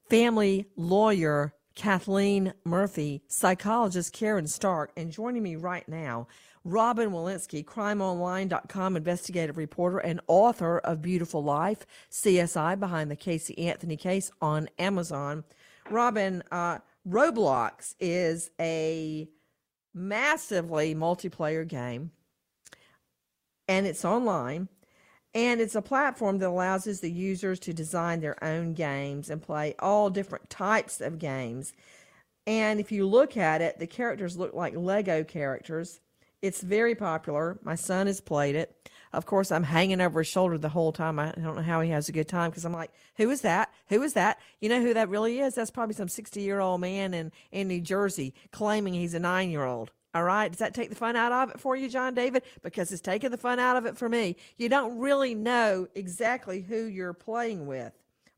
family 0.08 0.66
lawyer 0.76 1.54
Kathleen 1.74 2.54
Murphy, 2.64 3.22
psychologist 3.28 4.12
Karen 4.12 4.46
Stark, 4.46 4.92
and 4.96 5.10
joining 5.10 5.42
me 5.42 5.56
right 5.56 5.86
now, 5.88 6.26
Robin 6.66 7.12
Walensky, 7.12 7.64
crimeonline.com 7.64 8.96
investigative 8.96 9.56
reporter 9.56 9.98
and 9.98 10.20
author 10.26 10.78
of 10.78 11.00
Beautiful 11.00 11.44
Life, 11.44 11.86
CSI 12.10 12.80
Behind 12.80 13.08
the 13.08 13.14
Casey 13.14 13.56
Anthony 13.68 13.96
Case 13.96 14.32
on 14.40 14.68
Amazon. 14.76 15.44
Robin, 15.90 16.42
uh, 16.50 16.78
Roblox 17.08 17.94
is 18.00 18.50
a 18.60 19.28
massively 19.94 20.92
multiplayer 20.92 21.66
game, 21.66 22.10
and 23.68 23.86
it's 23.86 24.04
online. 24.04 24.68
And 25.34 25.60
it's 25.60 25.76
a 25.76 25.82
platform 25.82 26.38
that 26.38 26.48
allows 26.48 26.84
the 26.84 27.10
users 27.10 27.60
to 27.60 27.74
design 27.74 28.20
their 28.20 28.42
own 28.42 28.72
games 28.72 29.30
and 29.30 29.40
play 29.40 29.76
all 29.78 30.10
different 30.10 30.50
types 30.50 31.00
of 31.00 31.20
games. 31.20 31.74
And 32.44 32.80
if 32.80 32.90
you 32.90 33.06
look 33.06 33.36
at 33.36 33.60
it, 33.60 33.78
the 33.78 33.86
characters 33.86 34.36
look 34.36 34.54
like 34.54 34.74
Lego 34.74 35.22
characters. 35.22 36.00
It's 36.42 36.60
very 36.60 36.94
popular. 36.94 37.58
My 37.62 37.74
son 37.74 38.06
has 38.06 38.20
played 38.20 38.56
it. 38.56 38.74
Of 39.12 39.24
course, 39.24 39.50
I'm 39.50 39.62
hanging 39.62 40.00
over 40.00 40.20
his 40.20 40.26
shoulder 40.26 40.58
the 40.58 40.68
whole 40.68 40.92
time. 40.92 41.18
I 41.18 41.32
don't 41.32 41.56
know 41.56 41.62
how 41.62 41.80
he 41.80 41.90
has 41.90 42.08
a 42.08 42.12
good 42.12 42.28
time 42.28 42.50
because 42.50 42.64
I'm 42.64 42.72
like, 42.72 42.90
who 43.16 43.30
is 43.30 43.40
that? 43.42 43.72
Who 43.88 44.02
is 44.02 44.12
that? 44.12 44.38
You 44.60 44.68
know 44.68 44.82
who 44.82 44.94
that 44.94 45.08
really 45.08 45.40
is? 45.40 45.54
That's 45.54 45.70
probably 45.70 45.94
some 45.94 46.08
60 46.08 46.40
year 46.40 46.60
old 46.60 46.80
man 46.80 47.14
in, 47.14 47.32
in 47.50 47.68
New 47.68 47.80
Jersey 47.80 48.34
claiming 48.50 48.94
he's 48.94 49.14
a 49.14 49.18
nine 49.20 49.50
year 49.50 49.64
old. 49.64 49.92
All 50.14 50.24
right. 50.24 50.50
Does 50.50 50.58
that 50.58 50.74
take 50.74 50.90
the 50.90 50.96
fun 50.96 51.16
out 51.16 51.32
of 51.32 51.50
it 51.50 51.60
for 51.60 51.76
you, 51.76 51.88
John 51.88 52.14
David? 52.14 52.42
Because 52.62 52.90
it's 52.90 53.02
taking 53.02 53.30
the 53.30 53.36
fun 53.36 53.58
out 53.58 53.76
of 53.76 53.86
it 53.86 53.96
for 53.96 54.08
me. 54.08 54.36
You 54.56 54.68
don't 54.68 54.98
really 54.98 55.34
know 55.34 55.88
exactly 55.94 56.62
who 56.62 56.84
you're 56.84 57.12
playing 57.12 57.66
with. 57.66 57.92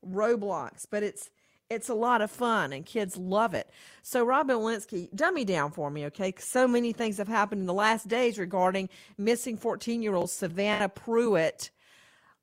Roblox, 0.05 0.85
but 0.89 1.03
it's 1.03 1.29
it's 1.69 1.89
a 1.89 1.93
lot 1.93 2.21
of 2.21 2.31
fun 2.31 2.73
and 2.73 2.85
kids 2.85 3.15
love 3.15 3.53
it. 3.53 3.69
So, 4.01 4.23
Robin 4.23 4.57
Walensky, 4.57 5.13
dummy 5.15 5.45
down 5.45 5.71
for 5.71 5.89
me, 5.91 6.05
okay? 6.07 6.33
So 6.39 6.67
many 6.67 6.93
things 6.93 7.17
have 7.17 7.27
happened 7.27 7.61
in 7.61 7.67
the 7.67 7.73
last 7.73 8.07
days 8.07 8.39
regarding 8.39 8.89
missing 9.17 9.57
14 9.57 10.01
year 10.01 10.15
old 10.15 10.29
Savannah 10.31 10.89
Pruitt. 10.89 11.69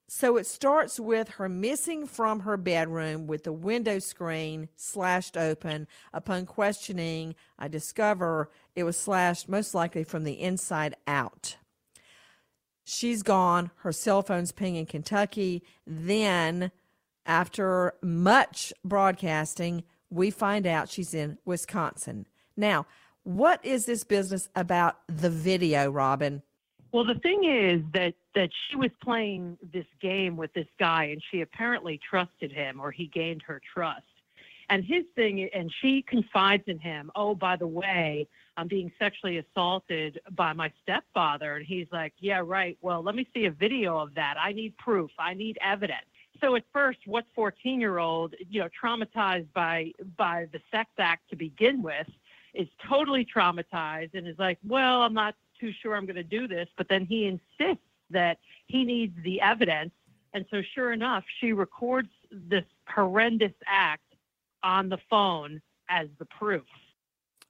So, 0.07 0.37
it 0.37 0.47
starts 0.47 0.99
with 0.99 1.27
her 1.29 1.49
missing 1.49 2.07
from 2.07 2.41
her 2.41 2.55
bedroom 2.55 3.27
with 3.27 3.43
the 3.43 3.51
window 3.51 3.99
screen 3.99 4.69
slashed 4.77 5.35
open. 5.35 5.87
Upon 6.13 6.45
questioning, 6.45 7.35
I 7.59 7.67
discover 7.67 8.49
it 8.75 8.83
was 8.83 8.97
slashed 8.97 9.49
most 9.49 9.75
likely 9.75 10.05
from 10.05 10.23
the 10.23 10.39
inside 10.39 10.95
out. 11.05 11.57
She's 12.85 13.21
gone. 13.21 13.71
Her 13.79 13.91
cell 13.91 14.21
phone's 14.21 14.53
pinging 14.53 14.85
Kentucky. 14.85 15.61
Then, 15.85 16.71
after 17.27 17.93
much 18.01 18.73
broadcasting, 18.83 19.83
we 20.09 20.31
find 20.31 20.65
out 20.65 20.89
she's 20.89 21.13
in 21.13 21.37
Wisconsin. 21.45 22.25
Now, 22.55 22.87
what 23.23 23.63
is 23.65 23.85
this 23.85 24.05
business 24.05 24.47
about 24.55 24.99
the 25.07 25.29
video, 25.29 25.91
Robin? 25.91 26.41
Well, 26.93 27.03
the 27.03 27.19
thing 27.19 27.43
is 27.43 27.81
that 27.93 28.13
that 28.33 28.49
she 28.69 28.77
was 28.77 28.91
playing 29.03 29.57
this 29.73 29.85
game 30.01 30.37
with 30.37 30.53
this 30.53 30.67
guy, 30.79 31.05
and 31.05 31.21
she 31.29 31.41
apparently 31.41 31.99
trusted 32.09 32.51
him, 32.51 32.79
or 32.79 32.91
he 32.91 33.07
gained 33.07 33.41
her 33.45 33.61
trust. 33.73 34.05
And 34.69 34.83
his 34.83 35.03
thing, 35.15 35.49
and 35.53 35.71
she 35.81 36.03
confides 36.07 36.63
in 36.67 36.79
him. 36.79 37.11
Oh, 37.15 37.35
by 37.35 37.55
the 37.55 37.67
way, 37.67 38.27
I'm 38.57 38.67
being 38.67 38.91
sexually 38.99 39.37
assaulted 39.37 40.19
by 40.31 40.53
my 40.53 40.71
stepfather, 40.83 41.55
and 41.55 41.65
he's 41.65 41.87
like, 41.91 42.13
Yeah, 42.19 42.41
right. 42.45 42.77
Well, 42.81 43.03
let 43.03 43.15
me 43.15 43.27
see 43.33 43.45
a 43.45 43.51
video 43.51 43.97
of 43.97 44.15
that. 44.15 44.35
I 44.41 44.53
need 44.53 44.77
proof. 44.77 45.11
I 45.19 45.33
need 45.33 45.57
evidence 45.61 46.05
so 46.41 46.55
at 46.55 46.63
first, 46.73 46.99
what 47.05 47.25
14 47.35 47.79
year 47.79 47.97
old, 47.97 48.35
you 48.49 48.59
know, 48.59 48.69
traumatized 48.83 49.47
by 49.53 49.91
by 50.17 50.47
the 50.51 50.59
sex 50.71 50.89
act 50.97 51.29
to 51.29 51.35
begin 51.35 51.81
with, 51.81 52.07
is 52.53 52.67
totally 52.87 53.25
traumatized 53.25 54.13
and 54.13 54.27
is 54.27 54.37
like, 54.39 54.59
well, 54.65 55.01
I'm 55.01 55.13
not 55.13 55.35
too 55.59 55.71
sure 55.81 55.95
I'm 55.95 56.05
going 56.05 56.15
to 56.15 56.23
do 56.23 56.47
this. 56.47 56.67
But 56.77 56.89
then 56.89 57.05
he 57.05 57.25
insists 57.25 57.83
that 58.09 58.39
he 58.67 58.83
needs 58.83 59.13
the 59.23 59.41
evidence, 59.41 59.91
and 60.33 60.45
so 60.49 60.61
sure 60.75 60.93
enough, 60.93 61.23
she 61.39 61.53
records 61.53 62.09
this 62.31 62.65
horrendous 62.87 63.53
act 63.65 64.03
on 64.63 64.89
the 64.89 64.97
phone 65.09 65.61
as 65.89 66.07
the 66.19 66.25
proof. 66.25 66.65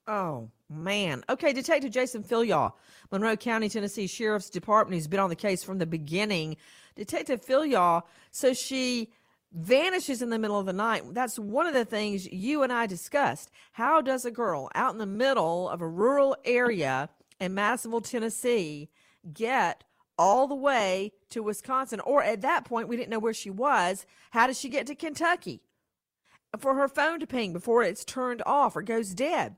Oh 0.08 0.50
man. 0.70 1.24
Okay, 1.30 1.54
Detective 1.54 1.92
Jason 1.92 2.24
Filyaw, 2.24 2.72
Monroe 3.12 3.36
County, 3.36 3.70
Tennessee 3.70 4.08
Sheriff's 4.08 4.50
Department, 4.50 4.96
who's 4.96 5.08
been 5.08 5.20
on 5.20 5.30
the 5.30 5.36
case 5.36 5.64
from 5.64 5.80
the 5.80 5.86
beginning. 5.86 6.58
Detective 6.98 7.46
Filyaw, 7.46 8.04
so 8.32 8.54
she 8.54 9.12
vanishes 9.52 10.22
in 10.22 10.30
the 10.30 10.40
middle 10.40 10.60
of 10.60 10.66
the 10.66 10.74
night. 10.74 11.04
That's 11.14 11.40
one 11.40 11.68
of 11.68 11.74
the 11.74 11.86
things 11.86 12.32
you 12.32 12.64
and 12.64 12.72
I 12.72 12.86
discussed. 12.86 13.50
How 13.74 14.02
does 14.02 14.26
a 14.26 14.32
girl 14.32 14.70
out 14.76 14.94
in 14.94 15.00
the 15.00 15.06
middle 15.06 15.70
of 15.70 15.82
a 15.82 15.88
rural 15.88 16.36
area 16.44 17.10
in 17.40 17.54
Madisonville, 17.54 18.02
Tennessee, 18.02 18.90
get 19.34 19.84
all 20.18 20.48
the 20.48 20.56
way 20.56 21.14
to 21.30 21.44
Wisconsin? 21.44 22.00
Or 22.02 22.24
at 22.24 22.42
that 22.42 22.66
point, 22.66 22.88
we 22.88 22.98
didn't 22.98 23.10
know 23.10 23.20
where 23.20 23.34
she 23.34 23.50
was. 23.50 24.06
How 24.32 24.48
does 24.48 24.60
she 24.60 24.70
get 24.70 24.88
to 24.88 24.96
Kentucky? 24.96 25.62
For 26.58 26.76
her 26.76 26.88
phone 26.88 27.20
to 27.20 27.28
ping 27.28 27.54
before 27.54 27.84
it's 27.84 28.06
turned 28.06 28.42
off 28.46 28.76
or 28.76 28.82
goes 28.82 29.14
dead. 29.14 29.56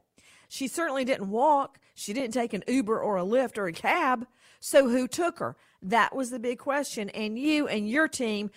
She 0.47 0.67
certainly 0.67 1.05
didn't 1.05 1.29
walk. 1.29 1.79
She 1.93 2.13
didn't 2.13 2.33
take 2.33 2.53
an 2.53 2.63
Uber 2.67 2.99
or 2.99 3.17
a 3.17 3.23
Lyft 3.23 3.57
or 3.57 3.67
a 3.67 3.73
cab. 3.73 4.27
So 4.59 4.89
who 4.89 5.07
took 5.07 5.39
her? 5.39 5.55
That 5.81 6.15
was 6.15 6.29
the 6.29 6.39
big 6.39 6.59
question. 6.59 7.09
And 7.09 7.37
you 7.37 7.67
and 7.67 7.89
your 7.89 8.07
team 8.07 8.51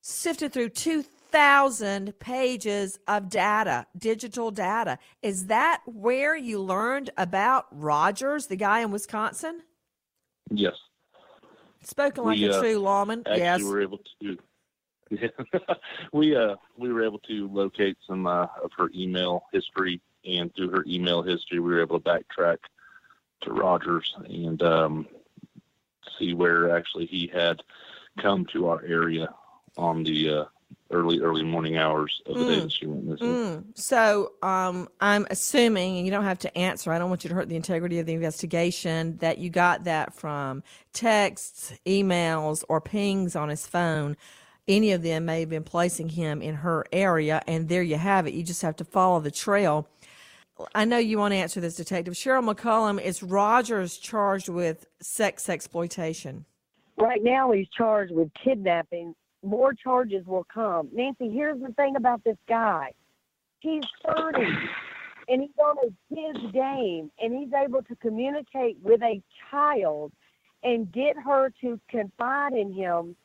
sifted 0.00 0.52
through 0.52 0.68
2,000 0.70 2.18
pages 2.18 2.98
of 3.08 3.28
data, 3.28 3.86
digital 3.96 4.50
data. 4.50 4.98
Is 5.22 5.46
that 5.46 5.82
where 5.86 6.36
you 6.36 6.60
learned 6.60 7.10
about 7.16 7.66
Rogers, 7.72 8.46
the 8.46 8.56
guy 8.56 8.80
in 8.80 8.90
Wisconsin? 8.90 9.62
Yes. 10.50 10.74
Spoken 11.82 12.24
like 12.24 12.38
We, 12.38 12.46
a 12.46 12.52
uh, 12.52 12.60
true 12.60 12.78
lawman. 12.78 13.22
Yes. 13.26 13.60
we 13.62 13.68
were 13.68 13.82
able 13.82 13.98
to. 14.22 14.36
Yeah, 15.08 15.28
we 16.12 16.34
uh 16.34 16.56
we 16.76 16.92
were 16.92 17.04
able 17.04 17.20
to 17.20 17.48
locate 17.52 17.96
some 18.08 18.26
uh, 18.26 18.46
of 18.60 18.72
her 18.76 18.90
email 18.92 19.44
history, 19.52 20.00
and 20.24 20.52
through 20.56 20.70
her 20.70 20.84
email 20.84 21.22
history, 21.22 21.60
we 21.60 21.72
were 21.72 21.80
able 21.80 22.00
to 22.00 22.04
backtrack 22.10 22.56
to 23.42 23.52
Rogers 23.52 24.12
and 24.24 24.60
um, 24.62 25.06
see 26.18 26.34
where 26.34 26.76
actually 26.76 27.06
he 27.06 27.30
had 27.32 27.62
come 28.20 28.46
to 28.52 28.68
our 28.68 28.82
area 28.84 29.28
on 29.76 30.02
the 30.02 30.30
uh, 30.30 30.44
early 30.90 31.20
early 31.20 31.42
morning 31.42 31.76
hours 31.76 32.22
of 32.26 32.38
the 32.38 32.44
day 32.44 32.56
Mm. 32.56 32.62
that 32.62 32.72
she 32.72 32.86
went 32.86 33.04
missing. 33.04 33.26
Mm. 33.26 33.64
So 33.74 34.32
um, 34.42 34.88
I'm 35.00 35.26
assuming, 35.30 35.96
and 35.96 36.06
you 36.06 36.12
don't 36.12 36.24
have 36.24 36.38
to 36.40 36.58
answer, 36.58 36.92
I 36.92 36.98
don't 36.98 37.08
want 37.08 37.24
you 37.24 37.28
to 37.28 37.34
hurt 37.34 37.48
the 37.48 37.56
integrity 37.56 37.98
of 37.98 38.06
the 38.06 38.14
investigation, 38.14 39.16
that 39.18 39.38
you 39.38 39.50
got 39.50 39.84
that 39.84 40.14
from 40.14 40.62
texts, 40.92 41.74
emails, 41.86 42.64
or 42.68 42.80
pings 42.80 43.36
on 43.36 43.48
his 43.48 43.66
phone. 43.66 44.16
Any 44.68 44.90
of 44.92 45.02
them 45.02 45.26
may 45.26 45.40
have 45.40 45.48
been 45.48 45.62
placing 45.62 46.08
him 46.08 46.42
in 46.42 46.56
her 46.56 46.84
area, 46.90 47.40
and 47.46 47.68
there 47.68 47.82
you 47.82 47.96
have 47.96 48.26
it. 48.26 48.34
You 48.34 48.42
just 48.42 48.62
have 48.62 48.76
to 48.76 48.84
follow 48.84 49.20
the 49.20 49.30
trail. 49.30 49.86
I 50.74 50.84
know 50.84 50.98
you 50.98 51.18
want 51.18 51.32
to 51.32 51.36
answer 51.36 51.60
this, 51.60 51.76
Detective. 51.76 52.14
Cheryl 52.14 52.54
McCollum, 52.54 53.00
is 53.00 53.22
Rogers 53.22 53.98
charged 53.98 54.48
with 54.48 54.86
sex 55.00 55.48
exploitation? 55.48 56.46
Right 56.98 57.22
now, 57.22 57.52
he's 57.52 57.68
charged 57.76 58.12
with 58.12 58.30
kidnapping. 58.42 59.14
More 59.42 59.74
charges 59.74 60.24
will 60.26 60.46
come. 60.52 60.88
Nancy, 60.92 61.30
here's 61.30 61.60
the 61.60 61.72
thing 61.74 61.96
about 61.96 62.24
this 62.24 62.38
guy 62.48 62.92
he's 63.60 63.82
30 64.06 64.44
and 65.28 65.42
he's 65.42 65.50
on 65.58 65.76
his 66.10 66.52
game 66.52 67.10
and 67.20 67.36
he's 67.36 67.52
able 67.52 67.82
to 67.82 67.96
communicate 67.96 68.76
with 68.82 69.02
a 69.02 69.20
child 69.50 70.12
and 70.62 70.92
get 70.92 71.16
her 71.24 71.52
to 71.60 71.80
confide 71.90 72.52
in 72.52 72.72
him 72.72 73.16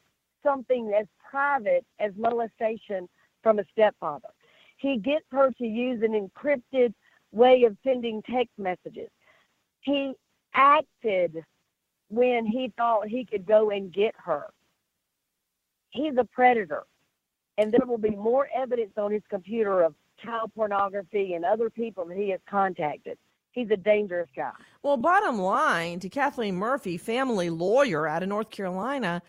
something 0.43 0.91
as 0.99 1.05
private 1.29 1.85
as 1.99 2.11
molestation 2.17 3.07
from 3.43 3.59
a 3.59 3.63
stepfather. 3.71 4.29
He 4.77 4.97
gets 4.97 5.25
her 5.31 5.51
to 5.51 5.65
use 5.65 6.01
an 6.01 6.13
encrypted 6.13 6.93
way 7.31 7.63
of 7.63 7.77
sending 7.83 8.21
text 8.23 8.51
messages. 8.57 9.09
He 9.81 10.13
acted 10.53 11.43
when 12.09 12.45
he 12.45 12.73
thought 12.77 13.07
he 13.07 13.25
could 13.25 13.45
go 13.45 13.69
and 13.69 13.91
get 13.91 14.13
her. 14.17 14.47
He's 15.89 16.13
a 16.17 16.25
predator. 16.25 16.83
And 17.57 17.71
there 17.71 17.85
will 17.85 17.97
be 17.97 18.11
more 18.11 18.47
evidence 18.55 18.93
on 18.97 19.11
his 19.11 19.23
computer 19.29 19.81
of 19.83 19.93
child 20.23 20.51
pornography 20.55 21.33
and 21.33 21.45
other 21.45 21.69
people 21.69 22.05
that 22.05 22.17
he 22.17 22.29
has 22.29 22.39
contacted. 22.49 23.17
He's 23.51 23.69
a 23.71 23.77
dangerous 23.77 24.29
guy. 24.35 24.51
Well, 24.83 24.97
bottom 24.97 25.39
line 25.39 25.99
to 25.99 26.09
Kathleen 26.09 26.55
Murphy, 26.55 26.97
family 26.97 27.49
lawyer 27.49 28.07
out 28.07 28.23
of 28.23 28.29
North 28.29 28.49
Carolina, 28.49 29.21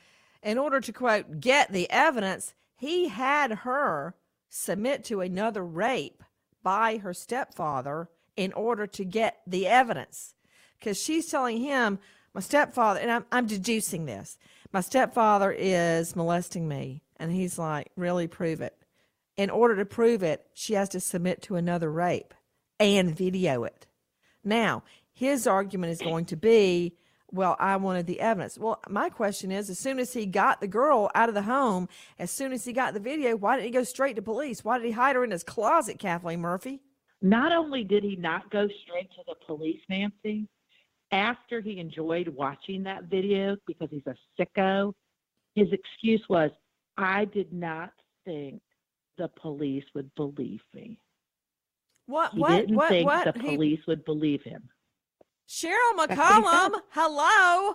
in 0.42 0.58
order 0.58 0.80
to 0.80 0.92
quote, 0.92 1.40
get 1.40 1.72
the 1.72 1.90
evidence, 1.90 2.54
he 2.76 3.08
had 3.08 3.50
her 3.50 4.14
submit 4.48 5.04
to 5.04 5.20
another 5.20 5.64
rape 5.64 6.22
by 6.62 6.98
her 6.98 7.14
stepfather 7.14 8.08
in 8.36 8.52
order 8.52 8.86
to 8.86 9.04
get 9.04 9.40
the 9.46 9.66
evidence. 9.66 10.34
Because 10.78 11.00
she's 11.00 11.30
telling 11.30 11.58
him, 11.58 11.98
my 12.34 12.40
stepfather, 12.40 13.00
and 13.00 13.10
I'm, 13.10 13.24
I'm 13.30 13.46
deducing 13.46 14.06
this, 14.06 14.38
my 14.72 14.80
stepfather 14.80 15.52
is 15.52 16.16
molesting 16.16 16.66
me. 16.66 17.02
And 17.16 17.30
he's 17.30 17.58
like, 17.58 17.90
really 17.96 18.26
prove 18.26 18.60
it. 18.60 18.76
In 19.36 19.48
order 19.48 19.76
to 19.76 19.84
prove 19.84 20.22
it, 20.22 20.44
she 20.54 20.74
has 20.74 20.88
to 20.90 21.00
submit 21.00 21.42
to 21.42 21.56
another 21.56 21.90
rape 21.90 22.34
and 22.80 23.16
video 23.16 23.64
it. 23.64 23.86
Now, 24.42 24.82
his 25.12 25.46
argument 25.46 25.92
is 25.92 26.00
going 26.00 26.24
to 26.26 26.36
be, 26.36 26.96
well, 27.32 27.56
I 27.58 27.76
wanted 27.76 28.06
the 28.06 28.20
evidence. 28.20 28.58
Well, 28.58 28.80
my 28.88 29.08
question 29.08 29.50
is, 29.50 29.70
as 29.70 29.78
soon 29.78 29.98
as 29.98 30.12
he 30.12 30.26
got 30.26 30.60
the 30.60 30.68
girl 30.68 31.10
out 31.14 31.28
of 31.30 31.34
the 31.34 31.42
home, 31.42 31.88
as 32.18 32.30
soon 32.30 32.52
as 32.52 32.64
he 32.64 32.72
got 32.72 32.92
the 32.94 33.00
video, 33.00 33.36
why 33.36 33.56
didn't 33.56 33.66
he 33.66 33.72
go 33.72 33.84
straight 33.84 34.16
to 34.16 34.22
police? 34.22 34.62
Why 34.62 34.78
did 34.78 34.86
he 34.86 34.92
hide 34.92 35.16
her 35.16 35.24
in 35.24 35.30
his 35.30 35.42
closet, 35.42 35.98
Kathleen 35.98 36.40
Murphy? 36.40 36.80
Not 37.22 37.52
only 37.52 37.84
did 37.84 38.04
he 38.04 38.16
not 38.16 38.50
go 38.50 38.68
straight 38.84 39.10
to 39.12 39.22
the 39.26 39.34
police, 39.46 39.80
Nancy, 39.88 40.46
after 41.10 41.60
he 41.60 41.78
enjoyed 41.78 42.28
watching 42.28 42.82
that 42.82 43.04
video 43.04 43.56
because 43.66 43.88
he's 43.90 44.06
a 44.06 44.14
sicko, 44.38 44.92
his 45.54 45.68
excuse 45.72 46.22
was, 46.28 46.50
I 46.98 47.24
did 47.24 47.52
not 47.52 47.92
think 48.26 48.60
the 49.18 49.28
police 49.40 49.84
would 49.94 50.14
believe 50.16 50.60
me. 50.74 50.98
What? 52.06 52.32
He 52.32 52.40
what? 52.40 52.56
didn't 52.56 52.74
what? 52.76 52.88
think 52.88 53.06
what? 53.06 53.32
the 53.34 53.40
He- 53.40 53.56
police 53.56 53.80
would 53.86 54.04
believe 54.04 54.42
him. 54.42 54.68
Cheryl 55.52 55.94
McCollum, 55.98 56.80
hello. 56.92 57.74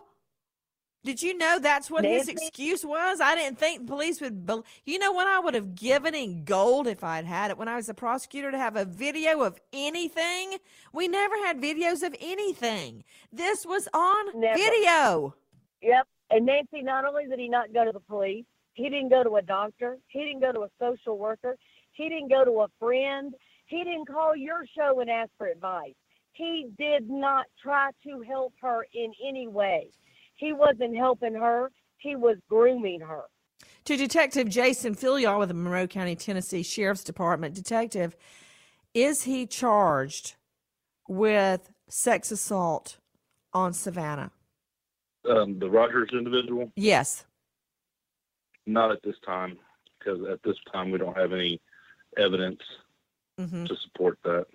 Did 1.03 1.21
you 1.21 1.37
know 1.37 1.59
that's 1.59 1.91
what 1.91 2.03
his 2.05 2.27
excuse 2.27 2.83
was? 2.83 3.21
I 3.21 3.35
didn't 3.35 3.59
think 3.59 3.85
police 3.85 4.19
would. 4.19 4.47
Be- 4.47 4.63
you 4.83 4.97
know 4.97 5.11
what 5.11 5.27
I 5.27 5.39
would 5.39 5.53
have 5.53 5.75
given 5.75 6.15
in 6.15 6.43
gold 6.43 6.87
if 6.87 7.03
I'd 7.03 7.25
had 7.25 7.51
it 7.51 7.57
when 7.57 7.67
I 7.67 7.75
was 7.75 7.87
a 7.87 7.93
prosecutor 7.93 8.49
to 8.49 8.57
have 8.57 8.75
a 8.75 8.83
video 8.83 9.43
of 9.43 9.59
anything. 9.71 10.57
We 10.91 11.07
never 11.07 11.35
had 11.45 11.61
videos 11.61 12.01
of 12.01 12.15
anything. 12.19 13.03
This 13.31 13.63
was 13.63 13.87
on 13.93 14.41
Never. 14.41 14.57
video. 14.57 15.35
Yep. 15.83 16.07
And 16.31 16.47
Nancy, 16.47 16.81
not 16.81 17.05
only 17.05 17.27
did 17.27 17.37
he 17.37 17.47
not 17.47 17.71
go 17.73 17.85
to 17.85 17.91
the 17.91 17.99
police, 17.99 18.45
He 18.73 18.89
didn't 18.89 19.09
go 19.09 19.23
to 19.23 19.35
a 19.35 19.41
doctor. 19.43 19.99
He 20.07 20.25
didn't 20.25 20.41
go 20.41 20.51
to 20.51 20.61
a 20.61 20.69
social 20.79 21.19
worker. 21.19 21.57
He 21.91 22.09
didn't 22.09 22.29
go 22.29 22.43
to 22.43 22.61
a 22.61 22.67
friend. 22.79 23.35
He 23.67 23.83
didn't 23.83 24.07
call 24.07 24.35
your 24.35 24.65
show 24.75 24.99
and 24.99 25.11
ask 25.11 25.29
for 25.37 25.45
advice. 25.45 25.93
He 26.38 26.69
did 26.78 27.10
not 27.10 27.47
try 27.62 27.89
to 28.04 28.21
help 28.21 28.54
her 28.62 28.86
in 28.93 29.12
any 29.28 29.47
way. 29.47 29.89
He 30.36 30.54
wasn't 30.54 30.95
helping 30.95 31.34
her. 31.34 31.71
He 31.97 32.15
was 32.15 32.38
grooming 32.47 33.02
her. 33.02 33.23
To 33.86 33.97
Detective 33.97 34.47
Jason 34.47 34.93
Filyaw 34.93 35.39
with 35.39 35.47
the 35.47 35.56
Monroe 35.56 35.88
County, 35.88 36.15
Tennessee 36.15 36.62
Sheriff's 36.62 37.04
Department, 37.04 37.56
Detective, 37.56 38.15
is 38.93 39.23
he 39.23 39.47
charged 39.47 40.36
with 41.08 41.71
sex 41.89 42.32
assault 42.32 42.97
on 43.54 43.73
Savannah? 43.73 44.32
Um, 45.28 45.58
the 45.58 45.69
Rogers 45.69 46.10
individual? 46.13 46.71
Yes. 46.76 47.26
Not 48.67 48.91
at 48.91 49.02
this 49.04 49.15
time, 49.26 49.58
because 49.97 50.19
at 50.32 50.43
this 50.43 50.58
time 50.71 50.91
we 50.91 51.00
don't 51.00 51.17
have 51.17 51.34
any 51.34 51.60
evidence 52.15 52.62
mm-hmm. 53.39 53.65
to 53.65 53.76
support 53.86 54.19
that. 54.23 54.45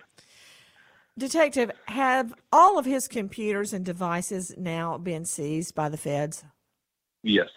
Detective, 1.19 1.71
have 1.87 2.33
all 2.51 2.79
of 2.79 2.87
his 2.87 3.07
computers 3.07 3.75
and 3.75 3.85
devices 3.85 4.55
now 4.57 4.97
been 4.97 5.27
seized 5.27 5.75
by 5.75 5.91
the 5.91 5.99
feds? 5.99 6.43
Yes. 7.23 7.49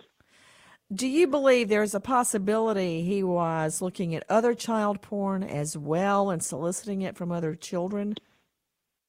Do 0.93 1.07
you 1.07 1.25
believe 1.25 1.69
there's 1.69 1.95
a 1.95 1.99
possibility 1.99 3.01
he 3.01 3.23
was 3.23 3.81
looking 3.81 4.13
at 4.13 4.23
other 4.29 4.53
child 4.53 5.01
porn 5.01 5.41
as 5.41 5.77
well 5.77 6.29
and 6.29 6.43
soliciting 6.43 7.01
it 7.01 7.15
from 7.15 7.31
other 7.31 7.55
children? 7.55 8.15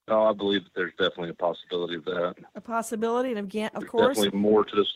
Oh, 0.09 0.23
I 0.23 0.33
believe 0.33 0.63
that 0.65 0.75
there's 0.77 0.93
definitely 0.93 1.31
a 1.31 1.35
possibility 1.35 1.97
of 1.97 2.05
that. 2.05 2.37
A 2.55 2.61
possibility, 2.61 3.31
and 3.31 3.41
again, 3.41 3.71
of 3.75 3.81
there's 3.81 3.91
course. 3.91 4.17
Definitely 4.17 4.39
more 4.39 4.65
to 4.65 4.77
this. 4.77 4.87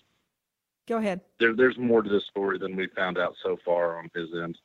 Go 0.87 0.99
ahead. 0.99 1.21
There, 1.41 1.55
there's 1.55 1.77
more 1.77 2.03
to 2.03 2.09
this 2.09 2.25
story 2.31 2.59
than 2.59 2.77
we 2.77 2.87
found 2.97 3.19
out 3.19 3.35
so 3.43 3.59
far 3.65 3.99
on 3.99 4.09
his 4.15 4.29
end. 4.33 4.57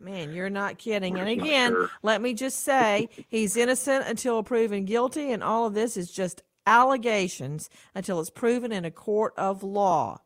Man, 0.00 0.32
you're 0.32 0.50
not 0.50 0.78
kidding. 0.78 1.14
We're 1.14 1.20
and 1.20 1.28
again, 1.28 1.72
sure. 1.72 1.90
let 2.02 2.22
me 2.22 2.32
just 2.32 2.60
say 2.60 3.10
he's 3.28 3.56
innocent 3.56 4.06
until 4.06 4.42
proven 4.42 4.86
guilty, 4.86 5.30
and 5.30 5.42
all 5.42 5.66
of 5.66 5.74
this 5.74 5.96
is 5.96 6.10
just 6.10 6.42
allegations 6.66 7.68
until 7.94 8.18
it's 8.20 8.30
proven 8.30 8.72
in 8.72 8.86
a 8.86 8.90
court 8.90 9.34
of 9.36 9.62
law. 9.62 10.20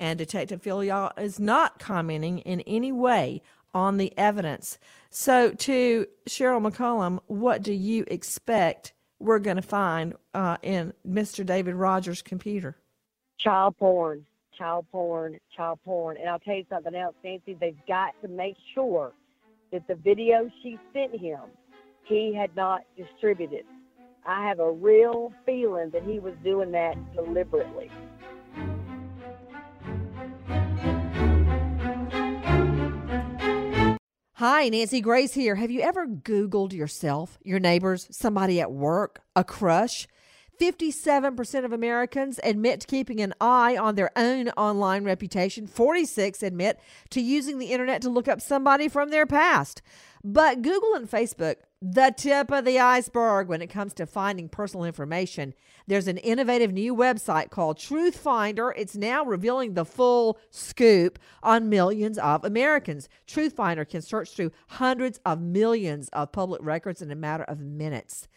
And 0.00 0.18
Detective 0.18 0.60
Filyaw 0.60 1.16
is 1.20 1.38
not 1.38 1.78
commenting 1.78 2.38
in 2.40 2.62
any 2.62 2.90
way 2.90 3.42
on 3.72 3.96
the 3.96 4.12
evidence. 4.18 4.78
So, 5.10 5.52
to 5.52 6.06
Cheryl 6.28 6.68
McCollum, 6.68 7.20
what 7.26 7.62
do 7.62 7.72
you 7.72 8.04
expect 8.08 8.92
we're 9.20 9.38
going 9.38 9.56
to 9.56 9.62
find 9.62 10.14
uh, 10.34 10.56
in 10.62 10.92
Mr. 11.08 11.46
David 11.46 11.76
Rogers' 11.76 12.22
computer? 12.22 12.76
Child 13.38 13.76
porn, 13.76 14.26
child 14.56 14.86
porn, 14.92 15.38
child 15.56 15.78
porn. 15.84 16.16
And 16.16 16.28
I'll 16.28 16.38
tell 16.38 16.54
you 16.54 16.64
something 16.68 16.94
else, 16.94 17.14
Nancy. 17.24 17.56
They've 17.60 17.76
got 17.86 18.14
to 18.22 18.28
make 18.28 18.56
sure 18.74 19.12
that 19.72 19.86
the 19.88 19.94
video 19.94 20.50
she 20.62 20.78
sent 20.92 21.18
him, 21.18 21.40
he 22.04 22.34
had 22.34 22.54
not 22.54 22.82
distributed. 22.96 23.64
I 24.26 24.46
have 24.46 24.60
a 24.60 24.70
real 24.70 25.32
feeling 25.44 25.90
that 25.90 26.04
he 26.04 26.18
was 26.18 26.34
doing 26.44 26.70
that 26.72 26.96
deliberately. 27.14 27.90
Hi, 34.34 34.68
Nancy 34.68 35.00
Grace 35.00 35.34
here. 35.34 35.54
Have 35.54 35.70
you 35.70 35.82
ever 35.82 36.06
Googled 36.06 36.72
yourself, 36.72 37.38
your 37.44 37.60
neighbors, 37.60 38.08
somebody 38.10 38.60
at 38.60 38.72
work, 38.72 39.22
a 39.36 39.44
crush? 39.44 40.08
57% 40.62 41.64
of 41.64 41.72
Americans 41.72 42.38
admit 42.44 42.82
to 42.82 42.86
keeping 42.86 43.20
an 43.20 43.34
eye 43.40 43.76
on 43.76 43.96
their 43.96 44.16
own 44.16 44.48
online 44.50 45.02
reputation. 45.02 45.66
46 45.66 46.40
admit 46.40 46.78
to 47.10 47.20
using 47.20 47.58
the 47.58 47.72
internet 47.72 48.00
to 48.02 48.08
look 48.08 48.28
up 48.28 48.40
somebody 48.40 48.86
from 48.86 49.10
their 49.10 49.26
past. 49.26 49.82
But 50.22 50.62
Google 50.62 50.94
and 50.94 51.10
Facebook, 51.10 51.56
the 51.80 52.14
tip 52.16 52.52
of 52.52 52.64
the 52.64 52.78
iceberg 52.78 53.48
when 53.48 53.60
it 53.60 53.66
comes 53.66 53.92
to 53.94 54.06
finding 54.06 54.48
personal 54.48 54.84
information. 54.84 55.52
There's 55.88 56.06
an 56.06 56.18
innovative 56.18 56.72
new 56.72 56.94
website 56.94 57.50
called 57.50 57.76
Truth 57.76 58.16
Finder. 58.16 58.72
It's 58.76 58.94
now 58.94 59.24
revealing 59.24 59.74
the 59.74 59.84
full 59.84 60.38
scoop 60.50 61.18
on 61.42 61.70
millions 61.70 62.18
of 62.18 62.44
Americans. 62.44 63.08
Truth 63.26 63.54
Finder 63.54 63.84
can 63.84 64.00
search 64.00 64.30
through 64.30 64.52
hundreds 64.68 65.18
of 65.26 65.40
millions 65.40 66.08
of 66.10 66.30
public 66.30 66.60
records 66.62 67.02
in 67.02 67.10
a 67.10 67.16
matter 67.16 67.42
of 67.42 67.58
minutes. 67.58 68.28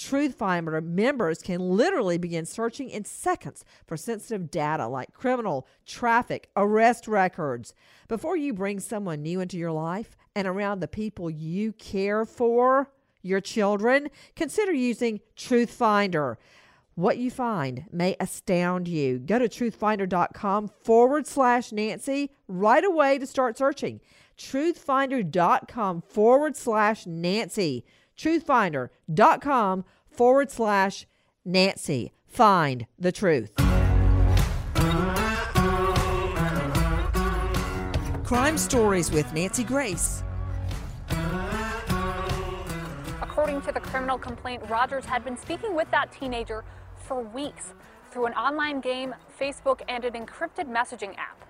Truth 0.00 0.36
Finder 0.36 0.80
members 0.80 1.42
can 1.42 1.60
literally 1.60 2.16
begin 2.16 2.46
searching 2.46 2.88
in 2.88 3.04
seconds 3.04 3.66
for 3.86 3.98
sensitive 3.98 4.50
data 4.50 4.86
like 4.86 5.12
criminal, 5.12 5.68
traffic, 5.84 6.48
arrest 6.56 7.06
records. 7.06 7.74
Before 8.08 8.34
you 8.34 8.54
bring 8.54 8.80
someone 8.80 9.20
new 9.22 9.40
into 9.40 9.58
your 9.58 9.72
life 9.72 10.16
and 10.34 10.48
around 10.48 10.80
the 10.80 10.88
people 10.88 11.28
you 11.28 11.72
care 11.74 12.24
for, 12.24 12.90
your 13.20 13.42
children, 13.42 14.08
consider 14.34 14.72
using 14.72 15.20
Truth 15.36 15.70
Finder. 15.70 16.38
What 16.94 17.18
you 17.18 17.30
find 17.30 17.84
may 17.92 18.16
astound 18.18 18.88
you. 18.88 19.18
Go 19.18 19.38
to 19.38 19.48
truthfinder.com 19.50 20.68
forward 20.82 21.26
slash 21.26 21.72
Nancy 21.72 22.30
right 22.48 22.84
away 22.84 23.18
to 23.18 23.26
start 23.26 23.58
searching. 23.58 24.00
Truthfinder.com 24.38 26.00
forward 26.00 26.56
slash 26.56 27.06
Nancy 27.06 27.84
truthfinder.com 28.20 29.84
forward 30.10 30.50
slash 30.50 31.06
Nancy. 31.44 32.12
Find 32.26 32.86
the 32.98 33.12
truth. 33.12 33.54
Crime 38.24 38.58
Stories 38.58 39.10
with 39.10 39.32
Nancy 39.32 39.64
Grace. 39.64 40.22
According 43.20 43.62
to 43.62 43.72
the 43.72 43.80
criminal 43.80 44.18
complaint, 44.18 44.62
Rogers 44.68 45.04
had 45.04 45.24
been 45.24 45.36
speaking 45.36 45.74
with 45.74 45.90
that 45.90 46.12
teenager 46.12 46.62
for 46.94 47.20
weeks 47.22 47.74
through 48.12 48.26
an 48.26 48.34
online 48.34 48.80
game, 48.80 49.14
Facebook, 49.40 49.80
and 49.88 50.04
an 50.04 50.12
encrypted 50.12 50.70
messaging 50.70 51.16
app. 51.16 51.44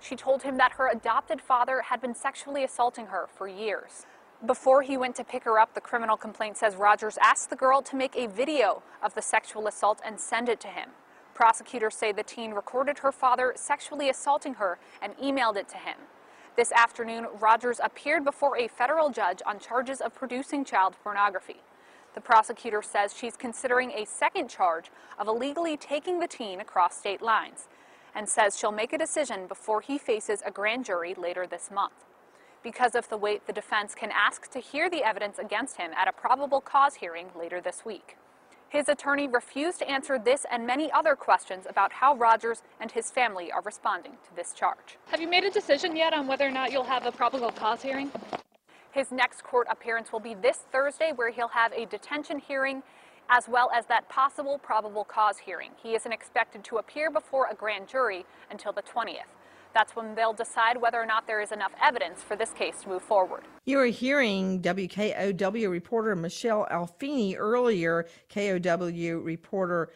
She 0.00 0.16
told 0.16 0.42
him 0.42 0.56
that 0.58 0.72
her 0.72 0.90
adopted 0.90 1.40
father 1.40 1.82
had 1.82 2.00
been 2.00 2.14
sexually 2.14 2.64
assaulting 2.64 3.06
her 3.06 3.26
for 3.34 3.48
years. 3.48 4.04
Before 4.46 4.80
he 4.80 4.96
went 4.96 5.16
to 5.16 5.24
pick 5.24 5.44
her 5.44 5.58
up, 5.58 5.74
the 5.74 5.82
criminal 5.82 6.16
complaint 6.16 6.56
says 6.56 6.74
Rogers 6.74 7.18
asked 7.20 7.50
the 7.50 7.56
girl 7.56 7.82
to 7.82 7.94
make 7.94 8.16
a 8.16 8.26
video 8.26 8.82
of 9.02 9.14
the 9.14 9.20
sexual 9.20 9.66
assault 9.66 10.00
and 10.02 10.18
send 10.18 10.48
it 10.48 10.60
to 10.60 10.68
him. 10.68 10.88
Prosecutors 11.34 11.94
say 11.94 12.10
the 12.10 12.22
teen 12.22 12.52
recorded 12.52 13.00
her 13.00 13.12
father 13.12 13.52
sexually 13.54 14.08
assaulting 14.08 14.54
her 14.54 14.78
and 15.02 15.14
emailed 15.18 15.56
it 15.56 15.68
to 15.68 15.76
him. 15.76 15.96
This 16.56 16.72
afternoon, 16.72 17.26
Rogers 17.38 17.80
appeared 17.84 18.24
before 18.24 18.56
a 18.56 18.66
federal 18.66 19.10
judge 19.10 19.42
on 19.44 19.58
charges 19.58 20.00
of 20.00 20.14
producing 20.14 20.64
child 20.64 20.96
pornography. 21.04 21.60
The 22.14 22.22
prosecutor 22.22 22.80
says 22.80 23.14
she's 23.14 23.36
considering 23.36 23.90
a 23.90 24.06
second 24.06 24.48
charge 24.48 24.90
of 25.18 25.28
illegally 25.28 25.76
taking 25.76 26.18
the 26.18 26.26
teen 26.26 26.60
across 26.60 26.96
state 26.96 27.20
lines 27.20 27.68
and 28.14 28.26
says 28.26 28.58
she'll 28.58 28.72
make 28.72 28.94
a 28.94 28.98
decision 28.98 29.46
before 29.46 29.82
he 29.82 29.98
faces 29.98 30.42
a 30.46 30.50
grand 30.50 30.86
jury 30.86 31.14
later 31.14 31.46
this 31.46 31.70
month. 31.70 32.06
Because 32.62 32.94
of 32.94 33.08
the 33.08 33.16
wait, 33.16 33.46
the 33.46 33.54
defense 33.54 33.94
can 33.94 34.10
ask 34.12 34.50
to 34.50 34.58
hear 34.58 34.90
the 34.90 35.02
evidence 35.02 35.38
against 35.38 35.78
him 35.78 35.92
at 35.96 36.08
a 36.08 36.12
probable 36.12 36.60
cause 36.60 36.96
hearing 36.96 37.28
later 37.38 37.58
this 37.58 37.86
week. 37.86 38.18
His 38.68 38.86
attorney 38.86 39.26
refused 39.26 39.78
to 39.78 39.90
answer 39.90 40.18
this 40.18 40.44
and 40.50 40.66
many 40.66 40.92
other 40.92 41.16
questions 41.16 41.64
about 41.68 41.90
how 41.90 42.14
Rogers 42.14 42.62
and 42.78 42.92
his 42.92 43.10
family 43.10 43.50
are 43.50 43.62
responding 43.62 44.12
to 44.12 44.36
this 44.36 44.52
charge. 44.52 44.98
Have 45.06 45.22
you 45.22 45.26
made 45.26 45.44
a 45.44 45.50
decision 45.50 45.96
yet 45.96 46.12
on 46.12 46.26
whether 46.26 46.46
or 46.46 46.50
not 46.50 46.70
you'll 46.70 46.84
have 46.84 47.06
a 47.06 47.12
probable 47.12 47.50
cause 47.50 47.82
hearing? 47.82 48.12
His 48.92 49.10
next 49.10 49.42
court 49.42 49.66
appearance 49.70 50.12
will 50.12 50.20
be 50.20 50.34
this 50.34 50.58
Thursday, 50.70 51.12
where 51.14 51.30
he'll 51.30 51.48
have 51.48 51.72
a 51.72 51.86
detention 51.86 52.38
hearing 52.38 52.82
as 53.30 53.48
well 53.48 53.70
as 53.74 53.86
that 53.86 54.08
possible 54.08 54.58
probable 54.58 55.04
cause 55.04 55.38
hearing. 55.38 55.70
He 55.82 55.94
isn't 55.94 56.12
expected 56.12 56.62
to 56.64 56.76
appear 56.76 57.10
before 57.10 57.46
a 57.50 57.54
grand 57.54 57.88
jury 57.88 58.26
until 58.50 58.72
the 58.72 58.82
20th. 58.82 59.30
That's 59.74 59.94
when 59.94 60.14
they'll 60.14 60.32
decide 60.32 60.80
whether 60.80 61.00
or 61.00 61.06
not 61.06 61.26
there 61.26 61.40
is 61.40 61.52
enough 61.52 61.72
evidence 61.82 62.22
for 62.22 62.36
this 62.36 62.50
case 62.50 62.82
to 62.82 62.88
move 62.88 63.02
forward. 63.02 63.42
You 63.64 63.78
were 63.78 63.86
hearing 63.86 64.60
WKOW 64.60 65.70
reporter 65.70 66.16
Michelle 66.16 66.66
Alfini 66.70 67.36
earlier, 67.38 68.06
KOW 68.28 69.18
reporter 69.22 69.90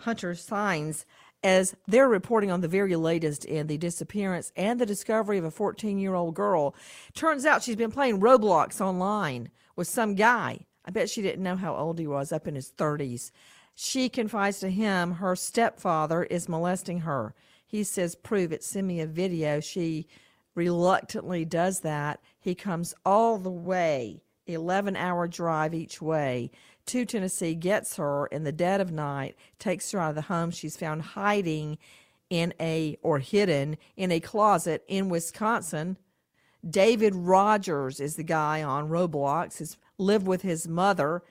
Hunter 0.00 0.32
Saenz, 0.32 1.04
as 1.42 1.76
they're 1.86 2.08
reporting 2.08 2.50
on 2.50 2.62
the 2.62 2.68
very 2.68 2.96
latest 2.96 3.44
in 3.44 3.66
the 3.66 3.76
disappearance 3.76 4.50
and 4.56 4.80
the 4.80 4.86
discovery 4.86 5.38
of 5.38 5.44
a 5.44 5.50
14 5.50 5.98
year 5.98 6.14
old 6.14 6.34
girl. 6.34 6.74
Turns 7.14 7.44
out 7.44 7.62
she's 7.62 7.76
been 7.76 7.92
playing 7.92 8.20
Roblox 8.20 8.80
online 8.80 9.50
with 9.76 9.86
some 9.86 10.14
guy. 10.14 10.66
I 10.84 10.90
bet 10.90 11.10
she 11.10 11.22
didn't 11.22 11.42
know 11.42 11.56
how 11.56 11.74
old 11.76 11.98
he 11.98 12.06
was, 12.06 12.32
up 12.32 12.46
in 12.46 12.54
his 12.54 12.70
30s. 12.70 13.30
She 13.74 14.08
confides 14.08 14.60
to 14.60 14.70
him 14.70 15.12
her 15.12 15.34
stepfather 15.34 16.24
is 16.24 16.48
molesting 16.48 17.00
her. 17.00 17.34
He 17.74 17.82
says, 17.82 18.14
Prove 18.14 18.52
it, 18.52 18.62
send 18.62 18.86
me 18.86 19.00
a 19.00 19.06
video. 19.08 19.58
She 19.58 20.06
reluctantly 20.54 21.44
does 21.44 21.80
that. 21.80 22.20
He 22.38 22.54
comes 22.54 22.94
all 23.04 23.36
the 23.36 23.50
way, 23.50 24.22
11 24.46 24.94
hour 24.94 25.26
drive 25.26 25.74
each 25.74 26.00
way 26.00 26.52
to 26.86 27.04
Tennessee, 27.04 27.56
gets 27.56 27.96
her 27.96 28.26
in 28.28 28.44
the 28.44 28.52
dead 28.52 28.80
of 28.80 28.92
night, 28.92 29.34
takes 29.58 29.90
her 29.90 29.98
out 29.98 30.10
of 30.10 30.14
the 30.14 30.22
home 30.22 30.52
she's 30.52 30.76
found 30.76 31.02
hiding 31.02 31.78
in 32.30 32.54
a 32.60 32.96
or 33.02 33.18
hidden 33.18 33.76
in 33.96 34.12
a 34.12 34.20
closet 34.20 34.84
in 34.86 35.08
Wisconsin. 35.08 35.96
David 36.64 37.16
Rogers 37.16 37.98
is 37.98 38.14
the 38.14 38.22
guy 38.22 38.62
on 38.62 38.88
Roblox. 38.88 39.58
Has 39.58 39.78
lived 39.98 40.28
with 40.28 40.42
his 40.42 40.68
mother, 40.68 41.24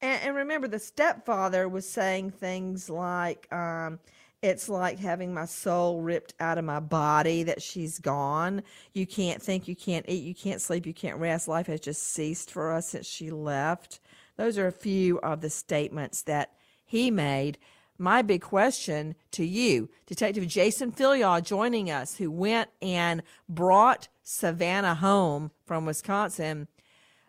and, 0.00 0.22
and 0.22 0.34
remember 0.34 0.66
the 0.66 0.78
stepfather 0.78 1.68
was 1.68 1.86
saying 1.86 2.30
things 2.30 2.88
like, 2.88 3.52
um, 3.52 3.98
"It's 4.42 4.68
like 4.68 4.98
having 4.98 5.34
my 5.34 5.46
soul 5.46 6.00
ripped 6.00 6.34
out 6.38 6.58
of 6.58 6.64
my 6.64 6.80
body 6.80 7.42
that 7.42 7.60
she's 7.60 7.98
gone. 7.98 8.62
You 8.92 9.06
can't 9.06 9.42
think, 9.42 9.66
you 9.66 9.74
can't 9.74 10.08
eat, 10.08 10.24
you 10.24 10.34
can't 10.34 10.60
sleep, 10.60 10.86
you 10.86 10.94
can't 10.94 11.18
rest. 11.18 11.48
Life 11.48 11.66
has 11.66 11.80
just 11.80 12.02
ceased 12.02 12.50
for 12.50 12.72
us 12.72 12.90
since 12.90 13.06
she 13.06 13.30
left." 13.30 14.00
Those 14.36 14.56
are 14.56 14.68
a 14.68 14.72
few 14.72 15.18
of 15.20 15.40
the 15.40 15.50
statements 15.50 16.22
that 16.22 16.52
he 16.84 17.10
made 17.10 17.58
my 17.98 18.22
big 18.22 18.40
question 18.40 19.16
to 19.32 19.44
you, 19.44 19.90
Detective 20.06 20.46
Jason 20.46 20.92
Filyaw, 20.92 21.42
joining 21.42 21.90
us, 21.90 22.16
who 22.16 22.30
went 22.30 22.70
and 22.80 23.24
brought 23.48 24.06
Savannah 24.22 24.94
home 24.94 25.50
from 25.66 25.84
Wisconsin. 25.84 26.68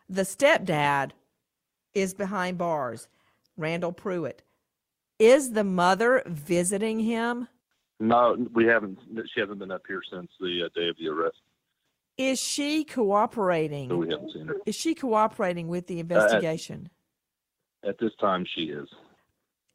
The 0.08 0.22
stepdad 0.26 1.12
is 1.96 2.14
behind 2.14 2.60
bars, 2.60 3.08
Randall 3.58 3.94
Pruitt. 3.94 4.44
Is 5.20 5.52
the 5.52 5.66
mother 5.66 6.24
visiting 6.26 7.02
him? 7.02 7.48
No, 8.00 8.38
we 8.54 8.66
haven't. 8.66 8.98
She 9.34 9.42
hasn't 9.42 9.60
been 9.60 9.72
up 9.72 9.84
here 9.86 10.02
since 10.10 10.32
the 10.40 10.64
uh, 10.66 10.70
day 10.74 10.88
of 10.88 10.96
the 10.98 11.10
arrest. 11.10 11.36
Is 12.18 12.40
she 12.40 12.86
cooperating? 12.86 13.90
So 13.90 13.98
we 13.98 14.10
haven't 14.10 14.32
seen 14.32 14.48
her. 14.48 14.56
Is 14.66 14.76
she 14.76 14.96
cooperating 14.96 15.68
with 15.68 15.88
the 15.88 16.00
investigation? 16.00 16.90
At 17.86 17.98
this 18.00 18.12
time, 18.20 18.46
she 18.56 18.64
is. 18.64 18.88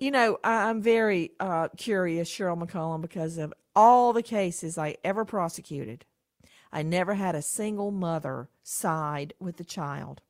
You 0.01 0.11
know, 0.11 0.39
I- 0.43 0.69
I'm 0.71 0.81
very 0.81 1.33
uh, 1.39 1.69
curious, 1.77 2.31
Cheryl 2.31 2.63
McCollum, 2.63 3.03
because 3.03 3.37
of 3.39 3.53
all 3.77 4.13
the 4.15 4.23
cases 4.23 4.79
I 4.79 4.97
ever 5.05 5.25
prosecuted. 5.27 6.07
I 6.73 6.83
never 6.83 7.15
had 7.15 7.35
a 7.35 7.43
single 7.43 7.91
mother 7.91 8.49
side 8.63 9.35
with 9.39 9.59
the 9.59 9.65
child. 9.65 10.23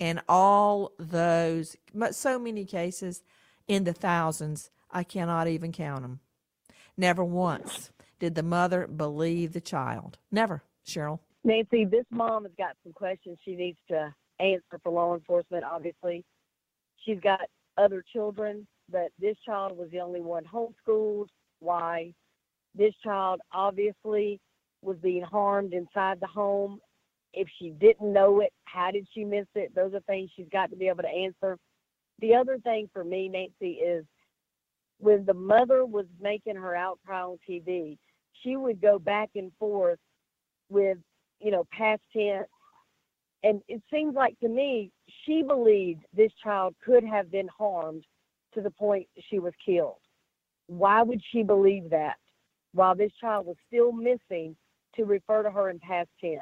And 0.00 0.20
all 0.28 0.92
those, 0.98 1.76
but 1.94 2.14
so 2.14 2.38
many 2.38 2.64
cases 2.64 3.22
in 3.68 3.84
the 3.84 3.92
thousands, 3.92 4.70
I 4.90 5.04
cannot 5.04 5.48
even 5.48 5.72
count 5.72 6.02
them. 6.02 6.20
Never 6.96 7.24
once 7.24 7.90
did 8.18 8.34
the 8.34 8.42
mother 8.42 8.86
believe 8.86 9.52
the 9.52 9.60
child. 9.60 10.18
Never, 10.30 10.62
Cheryl. 10.86 11.20
Nancy, 11.44 11.84
this 11.84 12.04
mom 12.10 12.44
has 12.44 12.52
got 12.56 12.76
some 12.84 12.92
questions 12.92 13.38
she 13.44 13.56
needs 13.56 13.78
to 13.88 14.14
answer 14.38 14.78
for 14.82 14.92
law 14.92 15.14
enforcement, 15.14 15.64
obviously. 15.64 16.24
She's 17.04 17.18
got 17.20 17.40
other 17.76 18.04
children, 18.12 18.66
but 18.90 19.08
this 19.18 19.36
child 19.44 19.76
was 19.76 19.88
the 19.90 20.00
only 20.00 20.20
one 20.20 20.44
homeschooled. 20.44 21.28
Why? 21.58 22.12
This 22.74 22.94
child 23.02 23.40
obviously 23.52 24.40
was 24.82 24.96
being 24.98 25.22
harmed 25.22 25.72
inside 25.72 26.20
the 26.20 26.26
home. 26.26 26.78
If 27.34 27.48
she 27.58 27.70
didn't 27.70 28.12
know 28.12 28.40
it, 28.40 28.52
how 28.64 28.90
did 28.90 29.06
she 29.14 29.24
miss 29.24 29.46
it? 29.54 29.74
Those 29.74 29.94
are 29.94 30.00
things 30.00 30.30
she's 30.36 30.48
got 30.52 30.70
to 30.70 30.76
be 30.76 30.88
able 30.88 31.02
to 31.02 31.08
answer. 31.08 31.56
The 32.20 32.34
other 32.34 32.58
thing 32.58 32.88
for 32.92 33.04
me, 33.04 33.28
Nancy, 33.28 33.78
is 33.78 34.04
when 34.98 35.24
the 35.24 35.34
mother 35.34 35.84
was 35.84 36.06
making 36.20 36.56
her 36.56 36.76
outcry 36.76 37.22
on 37.22 37.38
TV, 37.48 37.98
she 38.42 38.56
would 38.56 38.80
go 38.80 38.98
back 38.98 39.30
and 39.34 39.50
forth 39.58 39.98
with, 40.68 40.98
you 41.40 41.50
know, 41.50 41.66
past 41.72 42.02
tense. 42.12 42.46
And 43.42 43.60
it 43.66 43.82
seems 43.92 44.14
like 44.14 44.38
to 44.40 44.48
me, 44.48 44.92
she 45.24 45.42
believed 45.42 46.04
this 46.16 46.30
child 46.42 46.74
could 46.84 47.04
have 47.04 47.30
been 47.30 47.48
harmed 47.48 48.04
to 48.54 48.60
the 48.60 48.70
point 48.70 49.08
she 49.28 49.40
was 49.40 49.52
killed. 49.64 49.98
Why 50.68 51.02
would 51.02 51.20
she 51.32 51.42
believe 51.42 51.90
that 51.90 52.16
while 52.72 52.94
this 52.94 53.12
child 53.20 53.46
was 53.46 53.56
still 53.66 53.90
missing 53.90 54.56
to 54.94 55.04
refer 55.04 55.42
to 55.42 55.50
her 55.50 55.70
in 55.70 55.80
past 55.80 56.08
tense? 56.20 56.40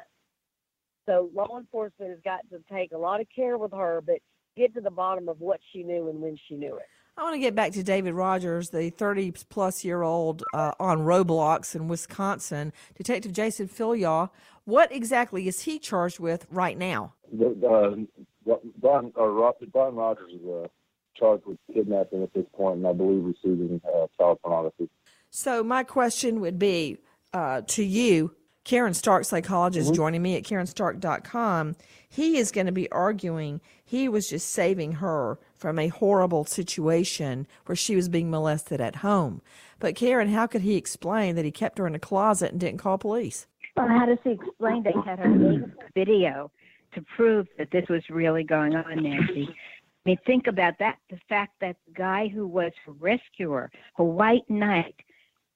So 1.07 1.31
law 1.33 1.57
enforcement 1.57 2.11
has 2.11 2.19
got 2.23 2.41
to 2.51 2.59
take 2.71 2.91
a 2.91 2.97
lot 2.97 3.21
of 3.21 3.27
care 3.35 3.57
with 3.57 3.71
her, 3.71 4.01
but 4.05 4.19
get 4.55 4.73
to 4.75 4.81
the 4.81 4.91
bottom 4.91 5.29
of 5.29 5.39
what 5.39 5.59
she 5.71 5.83
knew 5.83 6.09
and 6.09 6.21
when 6.21 6.37
she 6.47 6.55
knew 6.55 6.75
it. 6.77 6.85
I 7.17 7.23
want 7.23 7.35
to 7.35 7.39
get 7.39 7.55
back 7.55 7.73
to 7.73 7.83
David 7.83 8.13
Rogers, 8.13 8.69
the 8.69 8.89
30 8.89 9.33
plus 9.49 9.83
year 9.83 10.01
old 10.01 10.43
uh, 10.53 10.71
on 10.79 10.99
Roblox 10.99 11.75
in 11.75 11.87
Wisconsin. 11.87 12.71
Detective 12.95 13.33
Jason 13.33 13.67
Filyaw, 13.67 14.29
what 14.65 14.91
exactly 14.91 15.47
is 15.47 15.61
he 15.61 15.77
charged 15.77 16.19
with 16.19 16.47
right 16.49 16.77
now? 16.77 17.13
The, 17.31 18.07
uh, 18.47 18.55
Brian, 18.77 19.11
or 19.15 19.31
Ro- 19.31 19.57
Brian 19.71 19.95
Rogers 19.95 20.31
is 20.33 20.47
uh, 20.47 20.67
charged 21.15 21.45
with 21.45 21.57
kidnapping 21.73 22.23
at 22.23 22.33
this 22.33 22.45
point, 22.55 22.77
and 22.77 22.87
I 22.87 22.93
believe 22.93 23.23
receiving 23.23 23.81
uh, 23.85 24.07
child 24.17 24.39
pornography. 24.41 24.89
So, 25.29 25.63
my 25.63 25.83
question 25.83 26.39
would 26.41 26.57
be 26.57 26.97
uh, 27.33 27.61
to 27.67 27.83
you 27.83 28.35
Karen 28.63 28.93
Stark, 28.93 29.25
psychologist, 29.25 29.93
joining 29.93 30.21
me 30.21 30.35
at 30.35 30.43
KarenStark.com. 30.43 31.75
He 32.07 32.37
is 32.37 32.51
going 32.51 32.67
to 32.67 32.71
be 32.71 32.91
arguing 32.91 33.59
he 33.91 34.07
was 34.07 34.29
just 34.29 34.49
saving 34.49 34.93
her 34.93 35.37
from 35.57 35.77
a 35.77 35.89
horrible 35.89 36.45
situation 36.45 37.45
where 37.65 37.75
she 37.75 37.93
was 37.93 38.07
being 38.07 38.31
molested 38.31 38.79
at 38.79 38.95
home. 38.95 39.41
But, 39.79 39.95
Karen, 39.95 40.29
how 40.29 40.47
could 40.47 40.61
he 40.61 40.77
explain 40.77 41.35
that 41.35 41.43
he 41.43 41.51
kept 41.51 41.77
her 41.77 41.85
in 41.85 41.93
a 41.93 41.99
closet 41.99 42.51
and 42.51 42.59
didn't 42.61 42.79
call 42.79 42.97
police? 42.97 43.47
Well, 43.75 43.89
how 43.89 44.05
does 44.05 44.17
he 44.23 44.31
explain 44.31 44.83
they 44.83 44.93
had 45.05 45.19
her 45.19 45.27
make 45.27 45.69
video 45.93 46.49
to 46.93 47.01
prove 47.17 47.47
that 47.57 47.69
this 47.71 47.83
was 47.89 48.01
really 48.09 48.45
going 48.45 48.77
on, 48.77 49.03
Nancy? 49.03 49.49
I 49.49 50.09
mean, 50.09 50.17
think 50.25 50.47
about 50.47 50.75
that. 50.79 50.95
The 51.09 51.19
fact 51.27 51.55
that 51.59 51.75
the 51.85 51.91
guy 51.91 52.29
who 52.29 52.47
was 52.47 52.71
her 52.85 52.93
rescuer, 52.93 53.69
her 53.97 54.05
white 54.05 54.49
knight, 54.49 54.95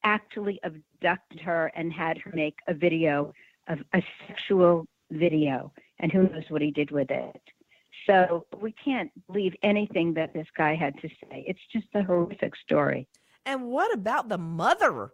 actually 0.04 0.60
abducted 0.63 1.39
her 1.39 1.71
and 1.74 1.93
had 1.93 2.17
her 2.17 2.32
make 2.36 2.58
a 2.67 2.74
video 2.74 3.32
of 3.69 3.80
a 3.93 4.04
sexual 4.28 4.86
video. 5.10 5.71
And 6.00 6.12
who 6.12 6.24
knows 6.24 6.43
what 6.50 6.62
he 6.62 6.71
did 6.71 6.91
with 6.91 7.10
it. 7.12 7.41
So 8.06 8.46
we 8.60 8.72
can't 8.72 9.12
believe 9.28 9.56
anything 9.63 10.13
that 10.13 10.34
this 10.34 10.48
guy 10.56 10.76
had 10.76 11.00
to 11.02 11.08
say. 11.08 11.44
It's 11.48 11.60
just 11.72 11.88
a 11.96 12.04
horrific 12.04 12.56
story. 12.56 13.08
And 13.46 13.68
what 13.68 13.94
about 13.94 14.30
the 14.30 14.38
mother 14.38 15.12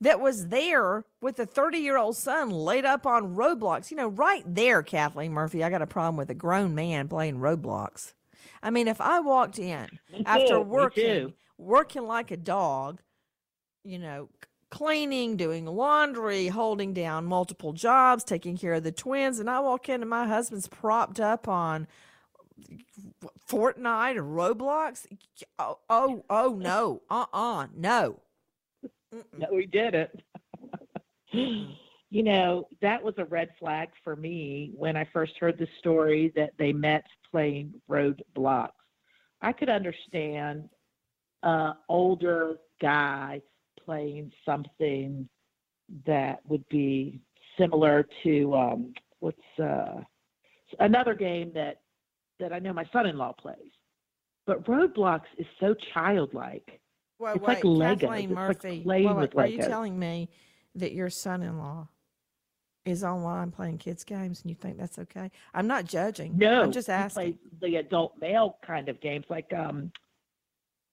that 0.00 0.20
was 0.20 0.48
there 0.48 1.04
with 1.20 1.38
a 1.38 1.46
30 1.46 1.78
year 1.78 1.96
old 1.96 2.16
son 2.16 2.50
laid 2.50 2.84
up 2.84 3.06
on 3.06 3.34
Roblox? 3.34 3.90
You 3.90 3.96
know, 3.96 4.08
right 4.08 4.42
there, 4.46 4.82
Kathleen 4.82 5.32
Murphy, 5.32 5.62
I 5.62 5.70
got 5.70 5.82
a 5.82 5.86
problem 5.86 6.16
with 6.16 6.30
a 6.30 6.34
grown 6.34 6.74
man 6.74 7.08
playing 7.08 7.38
Roblox. 7.38 8.14
I 8.62 8.70
mean, 8.70 8.88
if 8.88 9.00
I 9.00 9.20
walked 9.20 9.58
in 9.58 9.88
after 10.26 10.60
working, 10.60 11.34
working 11.58 12.06
like 12.06 12.30
a 12.30 12.36
dog, 12.36 13.00
you 13.84 13.98
know, 13.98 14.28
cleaning, 14.70 15.36
doing 15.36 15.66
laundry, 15.66 16.48
holding 16.48 16.92
down 16.92 17.24
multiple 17.26 17.72
jobs, 17.72 18.24
taking 18.24 18.56
care 18.56 18.74
of 18.74 18.82
the 18.82 18.90
twins, 18.92 19.38
and 19.38 19.48
I 19.48 19.60
walk 19.60 19.88
in 19.88 20.00
and 20.00 20.10
my 20.10 20.26
husband's 20.26 20.66
propped 20.66 21.20
up 21.20 21.46
on 21.46 21.86
Fortnite 23.48 24.16
or 24.16 24.22
Roblox. 24.22 25.06
Oh, 25.58 25.78
oh, 25.88 26.24
oh 26.30 26.54
no, 26.54 27.02
uh, 27.10 27.26
uh 27.32 27.66
no. 27.76 28.20
No, 29.36 29.46
we 29.52 29.66
did 29.66 29.94
it. 29.94 30.22
you 32.10 32.22
know, 32.22 32.68
that 32.80 33.02
was 33.02 33.14
a 33.18 33.24
red 33.24 33.50
flag 33.58 33.88
for 34.02 34.16
me 34.16 34.72
when 34.74 34.96
I 34.96 35.08
first 35.12 35.32
heard 35.38 35.58
the 35.58 35.68
story 35.78 36.32
that 36.36 36.50
they 36.58 36.72
met 36.72 37.04
playing 37.30 37.74
roadblocks. 37.90 38.70
I 39.42 39.52
could 39.52 39.68
understand 39.68 40.68
uh 41.42 41.74
older 41.88 42.56
guy 42.80 43.42
playing 43.84 44.32
something 44.46 45.28
that 46.06 46.40
would 46.48 46.66
be 46.70 47.20
similar 47.58 48.06
to 48.22 48.54
um 48.54 48.94
what's 49.20 49.38
uh 49.62 50.00
another 50.80 51.14
game 51.14 51.52
that 51.54 51.80
that 52.44 52.52
I 52.52 52.58
know 52.58 52.74
my 52.74 52.84
son-in-law 52.92 53.32
plays. 53.40 53.72
But 54.46 54.64
Roblox 54.66 55.22
is 55.38 55.46
so 55.58 55.74
childlike. 55.94 56.78
Wait, 57.18 57.36
it's 57.36 57.40
wait, 57.40 57.48
like 57.48 57.62
Legos. 57.64 58.00
Kathleen 58.00 58.24
It's 58.30 58.34
Murphy. 58.34 58.68
like 58.68 58.82
playing 58.84 59.06
wait, 59.16 59.34
with 59.34 59.36
are 59.38 59.46
you 59.46 59.62
telling 59.62 59.98
me 59.98 60.28
that 60.74 60.92
your 60.92 61.08
son-in-law 61.08 61.88
is 62.84 63.02
online 63.02 63.50
playing 63.50 63.78
kids 63.78 64.04
games 64.04 64.42
and 64.42 64.50
you 64.50 64.54
think 64.54 64.76
that's 64.76 64.98
okay? 64.98 65.30
I'm 65.54 65.66
not 65.66 65.86
judging. 65.86 66.36
No, 66.36 66.60
I'm 66.60 66.72
just 66.72 66.90
asking. 66.90 67.38
the 67.62 67.76
adult 67.76 68.12
male 68.20 68.58
kind 68.66 68.90
of 68.90 69.00
games, 69.00 69.24
like 69.30 69.50
um, 69.54 69.90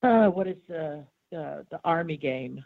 uh, 0.01 0.27
what 0.27 0.47
is 0.47 0.55
the 0.69 1.03
the 1.31 1.65
the 1.71 1.79
army 1.83 2.15
game? 2.15 2.63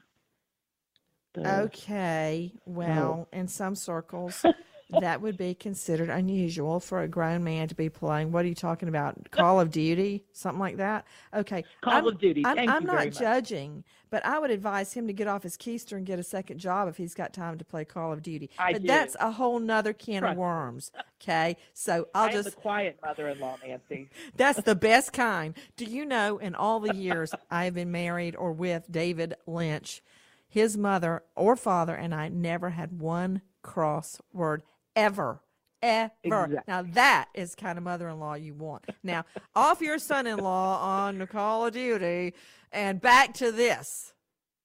The- 1.34 1.62
Okay. 1.64 2.54
Well, 2.68 3.28
in 3.34 3.48
some 3.48 3.74
circles, 3.74 4.46
that 4.90 5.22
would 5.22 5.38
be 5.38 5.56
considered 5.56 6.10
unusual 6.10 6.80
for 6.80 7.02
a 7.02 7.08
grown 7.08 7.44
man 7.44 7.68
to 7.68 7.76
be 7.76 7.90
playing. 7.90 8.32
What 8.32 8.46
are 8.46 8.48
you 8.48 8.56
talking 8.56 8.88
about? 8.88 9.32
Call 9.32 9.60
of 9.60 9.72
Duty, 9.72 10.24
something 10.32 10.60
like 10.60 10.78
that. 10.78 11.06
Okay. 11.34 11.64
Call 11.82 11.94
I'm, 11.94 12.08
of 12.08 12.20
Duty. 12.20 12.46
I'm, 12.46 12.70
I'm 12.70 12.86
not 12.86 13.10
judging, 13.10 13.84
but 14.12 14.24
I 14.26 14.38
would 14.38 14.52
advise 14.52 14.94
him 14.94 15.08
to 15.08 15.14
get 15.14 15.28
off 15.28 15.44
his 15.44 15.58
keister 15.58 15.98
and 15.98 16.06
get 16.06 16.20
a 16.20 16.24
second 16.24 16.60
job 16.60 16.88
if 16.88 16.98
he's 16.98 17.16
got 17.16 17.34
time 17.34 17.58
to 17.58 17.66
play 17.66 17.84
Call 17.84 18.14
of 18.14 18.22
Duty. 18.22 18.50
I 18.60 18.74
but 18.74 18.82
do. 18.84 18.88
that's 18.88 19.16
a 19.20 19.32
whole 19.32 19.60
nother 19.60 19.94
can 19.94 20.24
of 20.24 20.38
worms. 20.38 20.92
Okay. 21.22 21.58
So 21.74 22.08
I'll 22.16 22.24
I 22.24 22.28
am 22.28 22.34
just 22.34 22.52
the 22.52 22.56
quiet 22.56 23.00
mother-in-law, 23.04 23.58
Nancy. 23.66 24.10
that's 24.36 24.62
the 24.62 24.76
best 24.76 25.14
kind. 25.14 25.56
Do 25.78 25.86
you 25.86 26.06
know, 26.06 26.38
in 26.38 26.54
all 26.54 26.80
the 26.80 26.96
years 26.96 27.34
I 27.52 27.66
have 27.66 27.74
been 27.74 27.92
married 27.92 28.36
or 28.36 28.52
with 28.52 28.92
David 28.92 29.34
Linch, 29.48 30.02
his 30.48 30.78
mother 30.78 31.24
or 31.36 31.56
father 31.56 31.96
and 31.96 32.14
I 32.14 32.30
never 32.30 32.70
had 32.70 33.00
one 33.00 33.42
cross 33.62 34.22
word 34.32 34.62
ever. 34.96 35.42
Ever. 35.82 36.14
Exactly. 36.24 36.58
Now 36.68 36.82
that 36.94 37.30
is 37.36 37.54
kind 37.54 37.78
of 37.78 37.84
mother-in-law 37.84 38.36
you 38.36 38.54
want. 38.54 38.86
Now 39.04 39.26
off 39.56 39.82
your 39.82 40.00
son-in-law 40.00 40.82
on 40.82 41.20
the 41.20 41.28
Call 41.28 41.68
of 41.68 41.74
Duty, 41.74 42.34
and 42.72 43.00
back 43.00 43.34
to 43.36 43.52
this. 43.52 44.14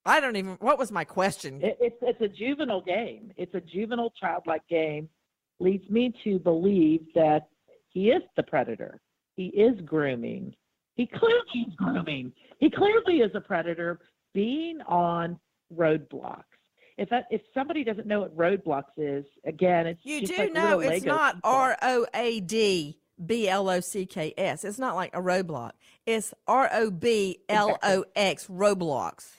I 0.07 0.21
don't 0.21 0.37
even. 0.37 0.53
What 0.61 0.79
was 0.79 0.91
my 0.91 1.05
question? 1.05 1.61
It, 1.63 1.77
it's 1.81 1.97
it's 2.01 2.21
a 2.23 2.29
juvenile 2.29 2.81
game. 2.81 3.33
It's 3.37 3.55
a 3.55 3.61
juvenile 3.61 4.13
childlike 4.19 4.67
game. 4.69 5.11
Leads 5.59 5.91
me 5.91 6.15
to 6.25 6.39
believe 6.39 7.03
that 7.15 7.49
he 7.89 8.11
is 8.11 8.23
the 8.37 8.43
predator. 8.43 9.01
He 9.37 9.47
is 9.49 9.79
grooming. 9.83 10.55
He 10.95 11.07
clearly 11.07 11.67
is 11.67 11.75
grooming. 11.77 12.33
He 12.59 12.71
clearly 12.71 13.19
is 13.19 13.31
a 13.35 13.41
predator 13.41 14.01
being 14.33 14.81
on 14.87 15.39
roadblocks. 15.75 16.45
If 17.01 17.09
that, 17.09 17.25
if 17.31 17.41
somebody 17.55 17.83
doesn't 17.83 18.07
know 18.07 18.21
what 18.21 18.37
roadblocks 18.37 18.93
is, 18.99 19.25
again, 19.47 19.87
it's 19.87 20.01
You 20.05 20.27
do 20.27 20.37
like 20.37 20.53
know 20.53 20.81
it's 20.81 21.03
Lego 21.03 21.17
not. 21.17 21.37
R 21.43 21.75
O 21.81 22.07
A 22.13 22.41
D 22.41 22.99
B 23.25 23.49
L 23.49 23.71
O 23.71 23.81
C 23.81 24.05
K 24.05 24.35
S. 24.37 24.65
It's 24.65 24.79
not 24.79 24.97
like 24.97 25.15
a 25.15 25.19
roadblock. 25.23 25.71
It's 26.05 26.35
R 26.47 26.69
O 26.71 26.91
B 26.91 27.39
L 27.49 27.79
O 27.83 28.05
X 28.15 28.49
Roblox. 28.49 29.31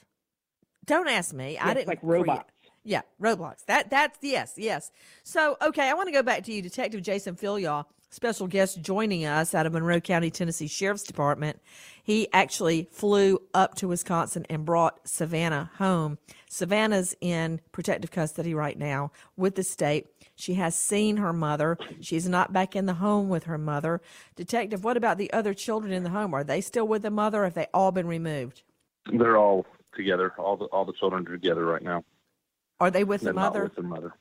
Don't 0.85 1.07
ask 1.07 1.35
me. 1.35 1.59
I 1.59 1.75
didn't 1.75 1.87
like 1.87 1.99
robots. 2.01 2.49
Yeah, 2.83 3.01
Roblox. 3.21 3.63
That 3.65 3.91
that's 3.91 4.17
yes, 4.23 4.55
yes. 4.57 4.89
So 5.23 5.55
okay, 5.61 5.87
I 5.87 5.93
want 5.93 6.07
to 6.07 6.13
go 6.13 6.23
back 6.23 6.41
to 6.45 6.51
you, 6.51 6.63
Detective 6.63 7.03
Jason 7.03 7.35
Filyaw, 7.35 7.85
special 8.11 8.45
guest 8.45 8.81
joining 8.81 9.25
us 9.25 9.55
out 9.55 9.65
of 9.65 9.73
Monroe 9.73 10.01
County, 10.01 10.29
Tennessee 10.29 10.67
Sheriff's 10.67 11.03
Department. 11.03 11.59
He 12.03 12.27
actually 12.33 12.87
flew 12.91 13.41
up 13.53 13.75
to 13.75 13.87
Wisconsin 13.87 14.45
and 14.49 14.65
brought 14.65 15.07
Savannah 15.07 15.71
home. 15.77 16.17
Savannah's 16.49 17.15
in 17.21 17.61
protective 17.71 18.11
custody 18.11 18.53
right 18.53 18.77
now 18.77 19.11
with 19.37 19.55
the 19.55 19.63
state. 19.63 20.07
She 20.35 20.55
has 20.55 20.75
seen 20.75 21.17
her 21.17 21.31
mother. 21.31 21.77
She's 22.01 22.27
not 22.27 22.51
back 22.51 22.75
in 22.75 22.85
the 22.85 22.95
home 22.95 23.29
with 23.29 23.45
her 23.45 23.57
mother. 23.57 24.01
Detective, 24.35 24.83
what 24.83 24.97
about 24.97 25.17
the 25.17 25.31
other 25.31 25.53
children 25.53 25.93
in 25.93 26.03
the 26.03 26.09
home? 26.09 26.33
Are 26.33 26.43
they 26.43 26.59
still 26.61 26.87
with 26.87 27.03
the 27.03 27.11
mother? 27.11 27.41
Or 27.41 27.45
have 27.45 27.53
they 27.53 27.67
all 27.73 27.91
been 27.91 28.07
removed? 28.07 28.63
They're 29.11 29.37
all 29.37 29.65
together. 29.95 30.33
All 30.37 30.57
the 30.57 30.65
all 30.65 30.85
the 30.85 30.93
children 30.93 31.25
are 31.27 31.31
together 31.31 31.65
right 31.65 31.81
now. 31.81 32.03
Are 32.79 32.91
they 32.91 33.03
with 33.03 33.21
They're 33.21 33.33
the 33.33 33.39
not 33.39 33.53
with 33.53 33.75
their 33.75 33.83
mother. 33.83 34.13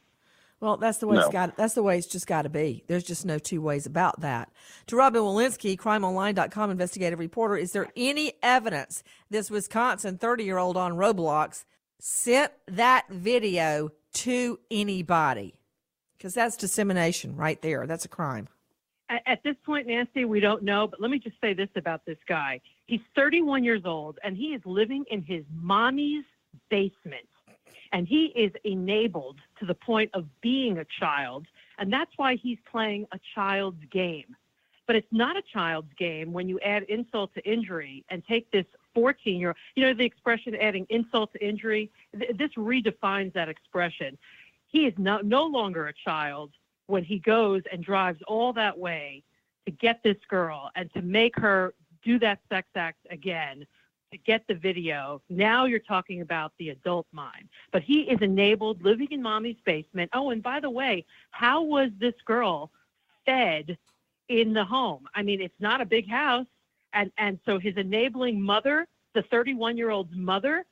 Well, 0.61 0.77
that's 0.77 0.99
the 0.99 1.07
way 1.07 1.17
it's 1.17 1.29
got. 1.29 1.57
That's 1.57 1.73
the 1.73 1.83
way 1.83 1.97
it's 1.97 2.07
just 2.07 2.27
got 2.27 2.43
to 2.43 2.51
be. 2.51 2.85
There's 2.87 3.05
just 3.05 3.25
no 3.25 3.39
two 3.39 3.63
ways 3.63 3.87
about 3.87 4.21
that. 4.21 4.51
To 4.89 4.97
Robin 4.97 5.23
Walensky, 5.23 5.77
CrimeOnline.com 5.77 6.71
investigative 6.71 7.19
reporter, 7.19 7.57
is 7.57 7.73
there 7.73 7.89
any 7.97 8.35
evidence 8.43 9.03
this 9.31 9.51
Wisconsin 9.51 10.19
30 10.19 10.45
year 10.45 10.59
old 10.59 10.77
on 10.77 10.93
Roblox 10.93 11.65
sent 11.99 12.53
that 12.67 13.07
video 13.09 13.91
to 14.13 14.59
anybody? 14.71 15.55
Because 16.19 16.35
that's 16.35 16.57
dissemination 16.57 17.37
right 17.37 17.61
there. 17.63 17.87
That's 17.87 18.05
a 18.05 18.09
crime. 18.09 18.49
At, 19.09 19.23
at 19.25 19.43
this 19.43 19.57
point, 19.65 19.87
Nancy, 19.87 20.27
we 20.27 20.41
don't 20.41 20.63
know, 20.63 20.87
but 20.87 21.01
let 21.01 21.11
me 21.11 21.19
just 21.19 21.41
say 21.41 21.55
this 21.55 21.71
about 21.75 22.05
this 22.05 22.19
guy. 22.29 22.61
He's 22.85 23.01
31 23.17 23.65
years 23.65 23.83
old 23.87 24.19
and 24.23 24.37
he 24.37 24.49
is 24.49 24.61
living 24.67 25.07
in 25.11 25.23
his 25.23 25.45
mommy's 25.51 26.25
basement. 26.69 27.27
And 27.93 28.07
he 28.07 28.27
is 28.27 28.53
enabled 28.65 29.39
to 29.59 29.67
the 29.67 29.75
point 29.75 30.11
of 30.15 30.27
being 30.41 30.79
a 30.79 30.85
child. 30.99 31.47
And 31.79 31.93
that's 31.93 32.13
why 32.17 32.37
he's 32.37 32.59
playing 32.71 33.07
a 33.13 33.21
child's 33.35 33.85
game. 33.91 34.37
But 34.87 34.97
it's 34.97 35.13
not 35.13 35.37
a 35.37 35.43
child's 35.43 35.93
game 35.97 36.33
when 36.33 36.49
you 36.49 36.59
add 36.61 36.83
insult 36.85 37.33
to 37.35 37.45
injury 37.49 38.05
and 38.09 38.25
take 38.27 38.51
this 38.51 38.67
14 38.95 39.39
year 39.39 39.51
old, 39.51 39.57
you 39.77 39.85
know, 39.85 39.95
the 39.95 40.05
expression 40.05 40.55
adding 40.57 40.87
insult 40.91 41.33
to 41.33 41.47
injury, 41.47 41.91
th- 42.19 42.37
this 42.37 42.51
redefines 42.57 43.33
that 43.35 43.49
expression. 43.49 44.19
He 44.67 44.87
is 44.87 44.95
no, 44.99 45.19
no 45.19 45.47
longer 45.47 45.87
a 45.87 45.93
child 45.93 46.51
when 46.87 47.05
he 47.05 47.19
goes 47.19 47.63
and 47.73 47.85
drives 47.85 48.21
all 48.27 48.53
that 48.55 48.77
way 48.77 49.23
to 49.67 49.71
get 49.71 50.03
this 50.03 50.17
girl 50.29 50.71
and 50.75 50.93
to 50.95 51.03
make 51.03 51.39
her 51.39 51.75
do 52.03 52.19
that 52.19 52.41
sex 52.49 52.67
act 52.75 53.07
again 53.11 53.67
to 54.11 54.19
get 54.19 54.43
the 54.49 54.55
video. 54.55 55.23
Now 55.29 55.67
you're 55.67 55.79
talking 55.79 56.21
about 56.21 56.53
the 56.59 56.71
adult 56.71 57.07
mind. 57.13 57.49
But 57.73 57.83
he 57.83 58.03
is 58.03 58.21
enabled 58.21 58.83
living 58.83 59.09
in 59.11 59.23
mommy's 59.23 59.57
basement. 59.65 60.11
Oh, 60.13 60.31
and 60.31 60.43
by 60.43 60.61
the 60.61 60.71
way, 60.71 61.05
how 61.31 61.63
was 61.63 61.91
this 61.99 62.15
girl 62.25 62.71
fed 63.25 63.79
in 64.29 64.53
the 64.53 64.65
home? 64.65 65.09
I 65.15 65.23
mean, 65.23 65.41
it's 65.41 65.61
not 65.61 65.81
a 65.81 65.87
big 65.87 66.09
house. 66.09 66.47
And 66.93 67.13
and 67.19 67.39
so 67.47 67.59
his 67.59 67.77
enabling 67.77 68.41
mother, 68.41 68.87
the 69.15 69.23
31 69.23 69.77
year 69.77 69.91
old's 69.91 70.15
mother, 70.15 70.65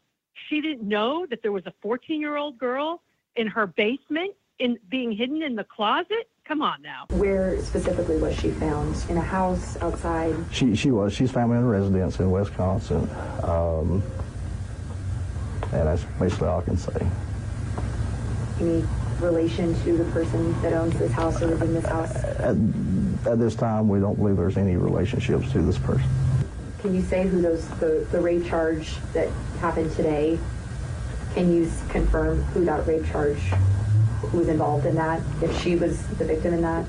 she 0.48 0.60
didn't 0.60 0.86
know 0.86 1.26
that 1.26 1.42
there 1.42 1.52
was 1.52 1.66
a 1.66 1.74
14 1.80 2.20
year 2.20 2.36
old 2.36 2.58
girl 2.58 3.02
in 3.36 3.46
her 3.46 3.66
basement 3.66 4.34
in 4.58 4.78
being 4.90 5.12
hidden 5.12 5.42
in 5.42 5.54
the 5.54 5.64
closet. 5.64 6.28
Come 6.48 6.62
on 6.62 6.80
now. 6.80 7.04
Where 7.10 7.60
specifically 7.60 8.16
was 8.16 8.34
she 8.34 8.50
found? 8.52 8.96
In 9.10 9.18
a 9.18 9.20
house, 9.20 9.76
outside? 9.82 10.34
She 10.50 10.74
she 10.74 10.90
was. 10.90 11.12
She's 11.12 11.30
family 11.30 11.58
in 11.58 11.68
residence 11.68 12.20
in 12.20 12.30
Wisconsin, 12.30 13.06
um, 13.42 14.02
and 15.72 15.86
that's 15.86 16.04
basically 16.18 16.48
all 16.48 16.60
I 16.60 16.64
can 16.64 16.78
say. 16.78 17.06
Any 18.60 18.82
relation 19.20 19.78
to 19.82 19.98
the 19.98 20.10
person 20.10 20.58
that 20.62 20.72
owns 20.72 20.98
this 20.98 21.12
house 21.12 21.42
or 21.42 21.48
lives 21.48 21.60
in 21.60 21.74
this 21.74 21.84
house? 21.84 22.16
At, 22.16 22.56
at 23.30 23.38
this 23.38 23.54
time, 23.54 23.86
we 23.86 24.00
don't 24.00 24.16
believe 24.16 24.38
there's 24.38 24.56
any 24.56 24.78
relationships 24.78 25.52
to 25.52 25.60
this 25.60 25.76
person. 25.76 26.08
Can 26.78 26.94
you 26.94 27.02
say 27.02 27.28
who 27.28 27.42
those 27.42 27.68
the, 27.78 28.06
the 28.10 28.22
rape 28.22 28.46
charge 28.46 28.96
that 29.12 29.28
happened 29.60 29.92
today? 29.96 30.38
Can 31.34 31.52
you 31.52 31.70
confirm 31.90 32.42
who 32.44 32.64
that 32.64 32.86
rape 32.86 33.04
charge 33.04 33.36
who 33.36 33.77
was 34.32 34.48
involved 34.48 34.86
in 34.86 34.94
that? 34.96 35.22
If 35.42 35.60
she 35.60 35.76
was 35.76 36.06
the 36.18 36.24
victim 36.24 36.54
in 36.54 36.62
that? 36.62 36.86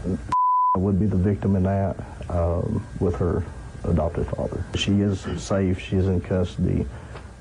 I 0.76 0.78
would 0.78 1.00
be 1.00 1.06
the 1.06 1.18
victim 1.18 1.56
in 1.56 1.64
that 1.64 1.98
um, 2.30 2.86
with 3.00 3.16
her 3.16 3.44
adopted 3.84 4.28
father. 4.28 4.64
She 4.76 5.02
is 5.02 5.26
safe. 5.42 5.80
She 5.80 5.96
is 5.96 6.08
in 6.08 6.22
custody. 6.22 6.86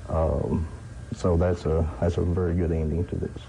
Um, 0.07 0.67
so 1.13 1.37
that's 1.37 1.65
a 1.65 1.87
that's 1.99 2.17
a 2.17 2.21
very 2.21 2.55
good 2.55 2.71
ending 2.71 3.05
to 3.07 3.15
this, 3.15 3.41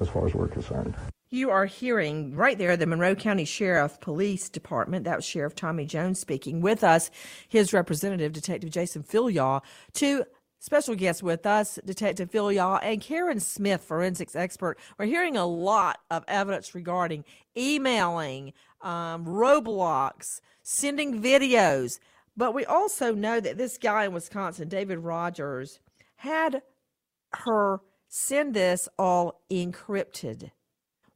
as 0.00 0.08
far 0.08 0.26
as 0.26 0.34
we're 0.34 0.48
concerned. 0.48 0.94
You 1.30 1.50
are 1.50 1.66
hearing 1.66 2.34
right 2.34 2.56
there 2.56 2.76
the 2.76 2.86
Monroe 2.86 3.14
County 3.14 3.44
Sheriff 3.44 4.00
Police 4.00 4.48
Department. 4.48 5.04
That 5.04 5.16
was 5.16 5.26
Sheriff 5.26 5.54
Tommy 5.54 5.84
Jones 5.84 6.18
speaking 6.18 6.62
with 6.62 6.82
us, 6.82 7.10
his 7.46 7.74
representative, 7.74 8.32
Detective 8.32 8.70
Jason 8.70 9.02
Filyaw, 9.02 9.62
two 9.92 10.24
special 10.58 10.94
guests 10.94 11.22
with 11.22 11.46
us, 11.46 11.78
Detective 11.84 12.30
Filyaw 12.30 12.80
and 12.82 13.00
Karen 13.00 13.40
Smith, 13.40 13.82
forensics 13.82 14.36
expert. 14.36 14.78
We're 14.98 15.06
hearing 15.06 15.36
a 15.36 15.46
lot 15.46 16.00
of 16.10 16.24
evidence 16.28 16.74
regarding 16.74 17.24
emailing, 17.56 18.52
um, 18.80 19.24
Roblox, 19.24 20.40
sending 20.62 21.22
videos. 21.22 21.98
But 22.36 22.54
we 22.54 22.64
also 22.64 23.14
know 23.14 23.40
that 23.40 23.58
this 23.58 23.78
guy 23.78 24.04
in 24.04 24.12
Wisconsin, 24.12 24.68
David 24.68 24.98
Rogers, 24.98 25.80
had 26.16 26.62
her 27.32 27.80
send 28.08 28.54
this 28.54 28.88
all 28.98 29.42
encrypted. 29.50 30.50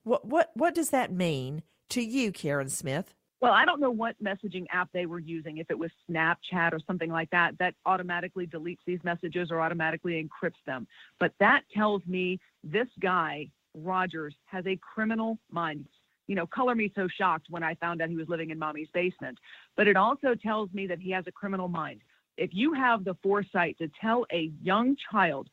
What 0.04 0.26
what 0.26 0.50
what 0.54 0.74
does 0.74 0.90
that 0.90 1.12
mean 1.12 1.62
to 1.90 2.02
you, 2.02 2.32
Karen 2.32 2.68
Smith? 2.68 3.14
Well, 3.42 3.52
I 3.52 3.64
don't 3.64 3.80
know 3.80 3.90
what 3.90 4.14
messaging 4.22 4.66
app 4.70 4.88
they 4.92 5.04
were 5.04 5.18
using, 5.18 5.58
if 5.58 5.68
it 5.68 5.76
was 5.76 5.90
Snapchat 6.08 6.72
or 6.72 6.78
something 6.86 7.10
like 7.10 7.28
that, 7.30 7.58
that 7.58 7.74
automatically 7.84 8.46
deletes 8.46 8.78
these 8.86 9.00
messages 9.02 9.50
or 9.50 9.60
automatically 9.60 10.12
encrypts 10.22 10.62
them. 10.64 10.86
But 11.18 11.32
that 11.40 11.62
tells 11.74 12.02
me 12.06 12.38
this 12.62 12.86
guy, 13.00 13.48
Rogers, 13.74 14.36
has 14.44 14.64
a 14.68 14.76
criminal 14.76 15.38
mind. 15.50 15.86
You 16.28 16.36
know, 16.36 16.46
color 16.46 16.76
me 16.76 16.92
so 16.94 17.08
shocked 17.08 17.48
when 17.50 17.64
I 17.64 17.74
found 17.74 18.00
out 18.00 18.10
he 18.10 18.16
was 18.16 18.28
living 18.28 18.50
in 18.50 18.60
mommy's 18.60 18.88
basement. 18.94 19.36
But 19.76 19.88
it 19.88 19.96
also 19.96 20.36
tells 20.36 20.72
me 20.72 20.86
that 20.86 21.00
he 21.00 21.10
has 21.10 21.24
a 21.26 21.32
criminal 21.32 21.66
mind. 21.66 22.02
If 22.36 22.50
you 22.52 22.72
have 22.74 23.02
the 23.02 23.16
foresight 23.24 23.76
to 23.78 23.90
tell 24.00 24.24
a 24.32 24.52
young 24.62 24.96
child 25.10 25.48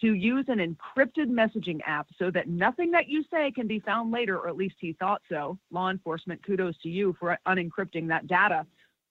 to 0.00 0.14
use 0.14 0.46
an 0.48 0.58
encrypted 0.58 1.30
messaging 1.30 1.80
app 1.86 2.08
so 2.18 2.30
that 2.30 2.48
nothing 2.48 2.90
that 2.90 3.08
you 3.08 3.24
say 3.30 3.50
can 3.50 3.66
be 3.66 3.78
found 3.80 4.10
later, 4.10 4.38
or 4.38 4.48
at 4.48 4.56
least 4.56 4.76
he 4.80 4.92
thought 4.94 5.22
so. 5.28 5.58
Law 5.70 5.90
enforcement, 5.90 6.44
kudos 6.44 6.76
to 6.82 6.88
you 6.88 7.16
for 7.18 7.38
unencrypting 7.46 8.08
that 8.08 8.26
data. 8.26 8.66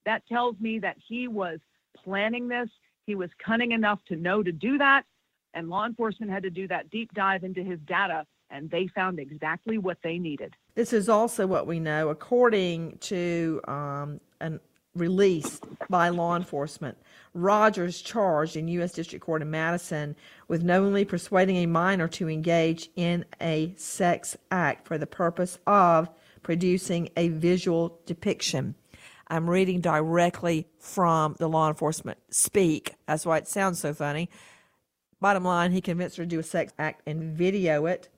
That 0.06 0.28
tells 0.28 0.60
me 0.60 0.80
that 0.80 0.98
he 1.08 1.28
was 1.28 1.60
planning 2.04 2.48
this. 2.48 2.70
He 3.06 3.16
was 3.16 3.30
cunning 3.44 3.72
enough 3.72 4.00
to 4.08 4.16
know 4.16 4.44
to 4.44 4.52
do 4.52 4.78
that. 4.78 5.04
And 5.54 5.70
law 5.70 5.86
enforcement 5.86 6.32
had 6.32 6.44
to 6.44 6.50
do 6.50 6.68
that 6.68 6.90
deep 6.90 7.14
dive 7.14 7.44
into 7.44 7.64
his 7.64 7.80
data, 7.86 8.26
and 8.50 8.70
they 8.70 8.88
found 8.88 9.20
exactly 9.20 9.78
what 9.78 9.98
they 10.04 10.18
needed. 10.18 10.54
This 10.76 10.92
is 10.92 11.08
also 11.08 11.46
what 11.48 11.68
we 11.68 11.80
know, 11.80 12.10
according 12.10 12.98
to 13.00 13.62
um, 13.68 14.20
an 14.42 14.60
release 14.96 15.60
by 15.90 16.10
law 16.10 16.36
enforcement. 16.36 16.98
Rogers 17.34 18.02
charged 18.02 18.56
in 18.56 18.68
U.S. 18.68 18.94
District 18.94 19.26
Court 19.26 19.42
in 19.42 19.50
Madison 19.50 20.16
with 20.48 20.64
knowingly 20.64 21.04
persuading 21.06 21.58
a 21.58 21.66
minor 21.66 22.08
to 22.10 22.30
engage 22.30 22.90
in 22.96 23.26
a 23.42 23.74
sex 23.76 24.38
act 24.52 24.88
for 24.88 24.98
the 24.98 25.08
purpose 25.08 25.58
of 25.66 26.10
producing 26.44 27.10
a 27.18 27.30
visual 27.30 28.00
depiction. 28.06 28.76
I'm 29.28 29.50
reading 29.50 29.82
directly 29.82 30.68
from 30.78 31.36
the 31.40 31.48
law 31.48 31.70
enforcement 31.70 32.20
speak. 32.30 32.94
That's 33.08 33.26
why 33.26 33.38
it 33.38 33.48
sounds 33.48 33.80
so 33.80 33.94
funny. 33.94 34.30
Bottom 35.20 35.46
line, 35.46 35.72
he 35.72 35.82
convinced 35.82 36.18
her 36.18 36.24
to 36.24 36.30
do 36.30 36.40
a 36.40 36.44
sex 36.44 36.74
act 36.78 37.02
and 37.08 37.36
video 37.36 37.86
it. 37.86 38.10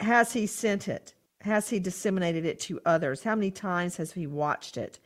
Has 0.00 0.32
he 0.32 0.46
sent 0.46 0.88
it? 0.88 1.14
Has 1.42 1.70
he 1.70 1.78
disseminated 1.78 2.44
it 2.44 2.58
to 2.60 2.80
others? 2.84 3.22
How 3.22 3.36
many 3.36 3.50
times 3.50 3.96
has 3.96 4.12
he 4.12 4.26
watched 4.26 4.76
it? 4.76 4.98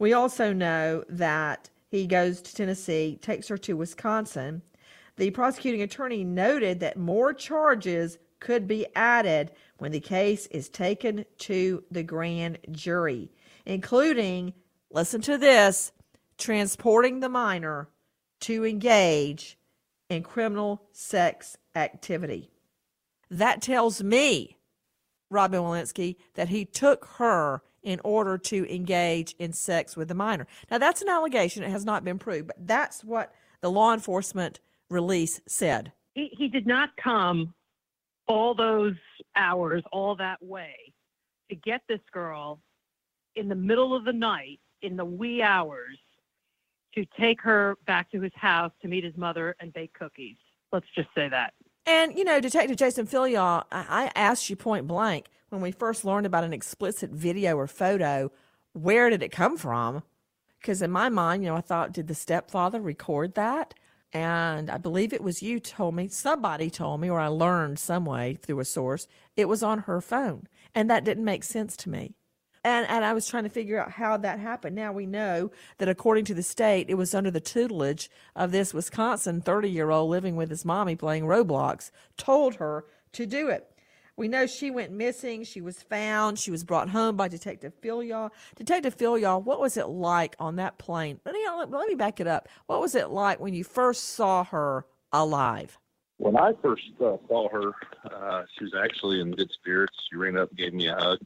We 0.00 0.14
also 0.14 0.54
know 0.54 1.04
that 1.10 1.68
he 1.90 2.06
goes 2.06 2.40
to 2.40 2.54
Tennessee, 2.54 3.18
takes 3.20 3.48
her 3.48 3.58
to 3.58 3.76
Wisconsin. 3.76 4.62
The 5.18 5.30
prosecuting 5.30 5.82
attorney 5.82 6.24
noted 6.24 6.80
that 6.80 6.96
more 6.96 7.34
charges 7.34 8.16
could 8.40 8.66
be 8.66 8.86
added 8.96 9.50
when 9.76 9.92
the 9.92 10.00
case 10.00 10.46
is 10.46 10.70
taken 10.70 11.26
to 11.40 11.84
the 11.90 12.02
grand 12.02 12.58
jury, 12.72 13.30
including, 13.66 14.54
listen 14.90 15.20
to 15.20 15.36
this, 15.36 15.92
transporting 16.38 17.20
the 17.20 17.28
minor 17.28 17.90
to 18.40 18.64
engage 18.64 19.58
in 20.08 20.22
criminal 20.22 20.82
sex 20.92 21.58
activity. 21.74 22.50
That 23.30 23.60
tells 23.60 24.02
me, 24.02 24.56
Robin 25.28 25.60
Walensky, 25.60 26.16
that 26.36 26.48
he 26.48 26.64
took 26.64 27.04
her 27.18 27.62
in 27.82 28.00
order 28.04 28.36
to 28.36 28.72
engage 28.72 29.34
in 29.38 29.52
sex 29.52 29.96
with 29.96 30.08
the 30.08 30.14
minor. 30.14 30.46
Now, 30.70 30.78
that's 30.78 31.02
an 31.02 31.08
allegation. 31.08 31.62
It 31.62 31.70
has 31.70 31.84
not 31.84 32.04
been 32.04 32.18
proved, 32.18 32.48
but 32.48 32.66
that's 32.66 33.02
what 33.02 33.32
the 33.60 33.70
law 33.70 33.92
enforcement 33.92 34.60
release 34.88 35.40
said. 35.46 35.92
He, 36.14 36.30
he 36.36 36.48
did 36.48 36.66
not 36.66 36.90
come 36.96 37.54
all 38.26 38.54
those 38.54 38.94
hours, 39.36 39.82
all 39.92 40.16
that 40.16 40.42
way 40.42 40.74
to 41.48 41.56
get 41.56 41.82
this 41.88 42.00
girl 42.12 42.60
in 43.34 43.48
the 43.48 43.54
middle 43.54 43.94
of 43.94 44.04
the 44.04 44.12
night, 44.12 44.60
in 44.82 44.96
the 44.96 45.04
wee 45.04 45.42
hours, 45.42 45.98
to 46.94 47.04
take 47.18 47.40
her 47.40 47.76
back 47.86 48.10
to 48.10 48.20
his 48.20 48.32
house 48.34 48.72
to 48.82 48.88
meet 48.88 49.04
his 49.04 49.16
mother 49.16 49.54
and 49.60 49.72
bake 49.72 49.92
cookies. 49.94 50.36
Let's 50.72 50.86
just 50.94 51.08
say 51.14 51.28
that. 51.28 51.54
And, 51.86 52.16
you 52.16 52.24
know, 52.24 52.40
Detective 52.40 52.76
Jason 52.76 53.06
Filyaw, 53.06 53.64
I 53.72 54.10
asked 54.14 54.50
you 54.50 54.56
point 54.56 54.86
blank 54.86 55.26
when 55.50 55.60
we 55.60 55.72
first 55.72 56.04
learned 56.04 56.26
about 56.26 56.44
an 56.44 56.52
explicit 56.52 57.10
video 57.10 57.56
or 57.56 57.66
photo, 57.66 58.32
where 58.72 59.10
did 59.10 59.22
it 59.22 59.32
come 59.32 59.56
from? 59.56 60.02
Because 60.60 60.80
in 60.80 60.90
my 60.90 61.08
mind, 61.08 61.42
you 61.42 61.50
know, 61.50 61.56
I 61.56 61.60
thought, 61.60 61.92
did 61.92 62.06
the 62.06 62.14
stepfather 62.14 62.80
record 62.80 63.34
that? 63.34 63.74
And 64.12 64.70
I 64.70 64.78
believe 64.78 65.12
it 65.12 65.22
was 65.22 65.42
you 65.42 65.60
told 65.60 65.94
me, 65.94 66.08
somebody 66.08 66.70
told 66.70 67.00
me, 67.00 67.10
or 67.10 67.20
I 67.20 67.28
learned 67.28 67.78
some 67.78 68.04
way 68.04 68.38
through 68.40 68.60
a 68.60 68.64
source, 68.64 69.06
it 69.36 69.48
was 69.48 69.62
on 69.62 69.80
her 69.80 70.00
phone. 70.00 70.48
And 70.74 70.90
that 70.90 71.04
didn't 71.04 71.24
make 71.24 71.44
sense 71.44 71.76
to 71.78 71.90
me. 71.90 72.14
And, 72.62 72.86
and 72.88 73.04
I 73.04 73.14
was 73.14 73.26
trying 73.26 73.44
to 73.44 73.50
figure 73.50 73.80
out 73.80 73.92
how 73.92 74.18
that 74.18 74.38
happened. 74.38 74.76
Now 74.76 74.92
we 74.92 75.06
know 75.06 75.50
that 75.78 75.88
according 75.88 76.26
to 76.26 76.34
the 76.34 76.42
state, 76.42 76.90
it 76.90 76.94
was 76.94 77.14
under 77.14 77.30
the 77.30 77.40
tutelage 77.40 78.10
of 78.36 78.52
this 78.52 78.74
Wisconsin 78.74 79.40
30 79.40 79.70
year 79.70 79.90
old 79.90 80.10
living 80.10 80.36
with 80.36 80.50
his 80.50 80.64
mommy 80.64 80.94
playing 80.94 81.24
Roblox, 81.24 81.90
told 82.16 82.56
her 82.56 82.84
to 83.12 83.26
do 83.26 83.48
it. 83.48 83.69
We 84.20 84.28
know 84.28 84.46
she 84.46 84.70
went 84.70 84.92
missing. 84.92 85.44
She 85.44 85.62
was 85.62 85.82
found. 85.82 86.38
She 86.38 86.50
was 86.50 86.62
brought 86.62 86.90
home 86.90 87.16
by 87.16 87.28
Detective 87.28 87.72
Filyaw. 87.80 88.30
Detective 88.54 88.94
Filyaw, 88.94 89.42
what 89.42 89.58
was 89.58 89.78
it 89.78 89.88
like 89.88 90.36
on 90.38 90.56
that 90.56 90.76
plane? 90.76 91.18
Let 91.24 91.34
me, 91.34 91.40
let 91.48 91.88
me 91.88 91.94
back 91.94 92.20
it 92.20 92.26
up. 92.26 92.46
What 92.66 92.82
was 92.82 92.94
it 92.94 93.08
like 93.08 93.40
when 93.40 93.54
you 93.54 93.64
first 93.64 94.10
saw 94.10 94.44
her 94.44 94.84
alive? 95.10 95.78
When 96.18 96.36
I 96.36 96.52
first 96.60 96.82
uh, 97.00 97.16
saw 97.28 97.48
her, 97.48 97.72
uh, 98.14 98.42
she 98.58 98.64
was 98.64 98.74
actually 98.74 99.22
in 99.22 99.30
good 99.30 99.50
spirits. 99.52 99.96
She 100.10 100.16
ran 100.16 100.36
up 100.36 100.50
and 100.50 100.58
gave 100.58 100.74
me 100.74 100.88
a 100.88 100.94
hug 100.94 101.18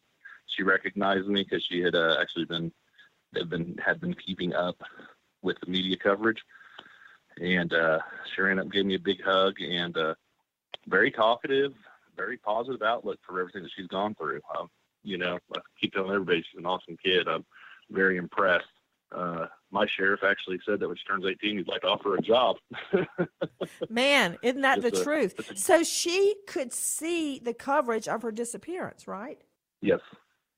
she 0.47 0.63
recognized 0.63 1.27
me 1.27 1.43
because 1.43 1.67
she 1.69 1.81
had 1.81 1.95
uh, 1.95 2.17
actually 2.21 2.45
been 2.45 2.71
had 3.35 3.51
been 3.51 3.77
had 3.85 4.01
been 4.01 4.15
keeping 4.15 4.55
up 4.55 4.77
with 5.43 5.57
the 5.61 5.71
media 5.71 5.97
coverage, 5.97 6.39
and 7.41 7.73
uh, 7.73 7.99
she 8.35 8.43
ran 8.43 8.59
up 8.59 8.65
and 8.65 8.73
gave 8.73 8.87
me 8.87 8.95
a 8.95 9.01
big 9.01 9.23
hug 9.23 9.55
and 9.61 9.97
uh, 9.97 10.15
very 10.87 11.11
talkative, 11.11 11.73
very 12.17 12.37
positive 12.39 12.83
outlook 12.83 13.19
for 13.27 13.41
everything 13.41 13.63
that 13.63 13.71
she's 13.77 13.87
gone 13.89 14.15
through. 14.15 14.41
Um, 14.59 14.69
you 15.03 15.19
know, 15.19 15.39
I 15.55 15.61
keep 15.81 15.93
telling 15.93 16.11
everybody 16.13 16.39
she's 16.43 16.59
an 16.59 16.67
awesome 16.67 16.97
kid. 17.03 17.29
I'm 17.29 17.45
very 17.91 18.17
impressed. 18.17 18.65
Uh, 19.15 19.47
my 19.71 19.87
sheriff 19.87 20.21
actually 20.25 20.59
said 20.67 20.81
that 20.81 20.89
when 20.89 20.97
she 20.97 21.05
turns 21.05 21.25
18, 21.27 21.59
he'd 21.59 21.69
like 21.69 21.83
to 21.83 21.89
offer 21.89 22.17
a 22.17 22.21
job. 22.23 22.57
Man, 23.89 24.39
isn't 24.43 24.63
that 24.63 24.81
the 24.83 24.89
a- 24.89 25.05
truth? 25.05 25.35
So 25.57 25.83
she 25.83 26.35
could 26.47 26.73
see 26.73 27.39
the 27.39 27.55
coverage 27.55 28.09
of 28.09 28.23
her 28.23 28.33
disappearance, 28.33 29.07
right? 29.07 29.41
yes. 29.81 30.01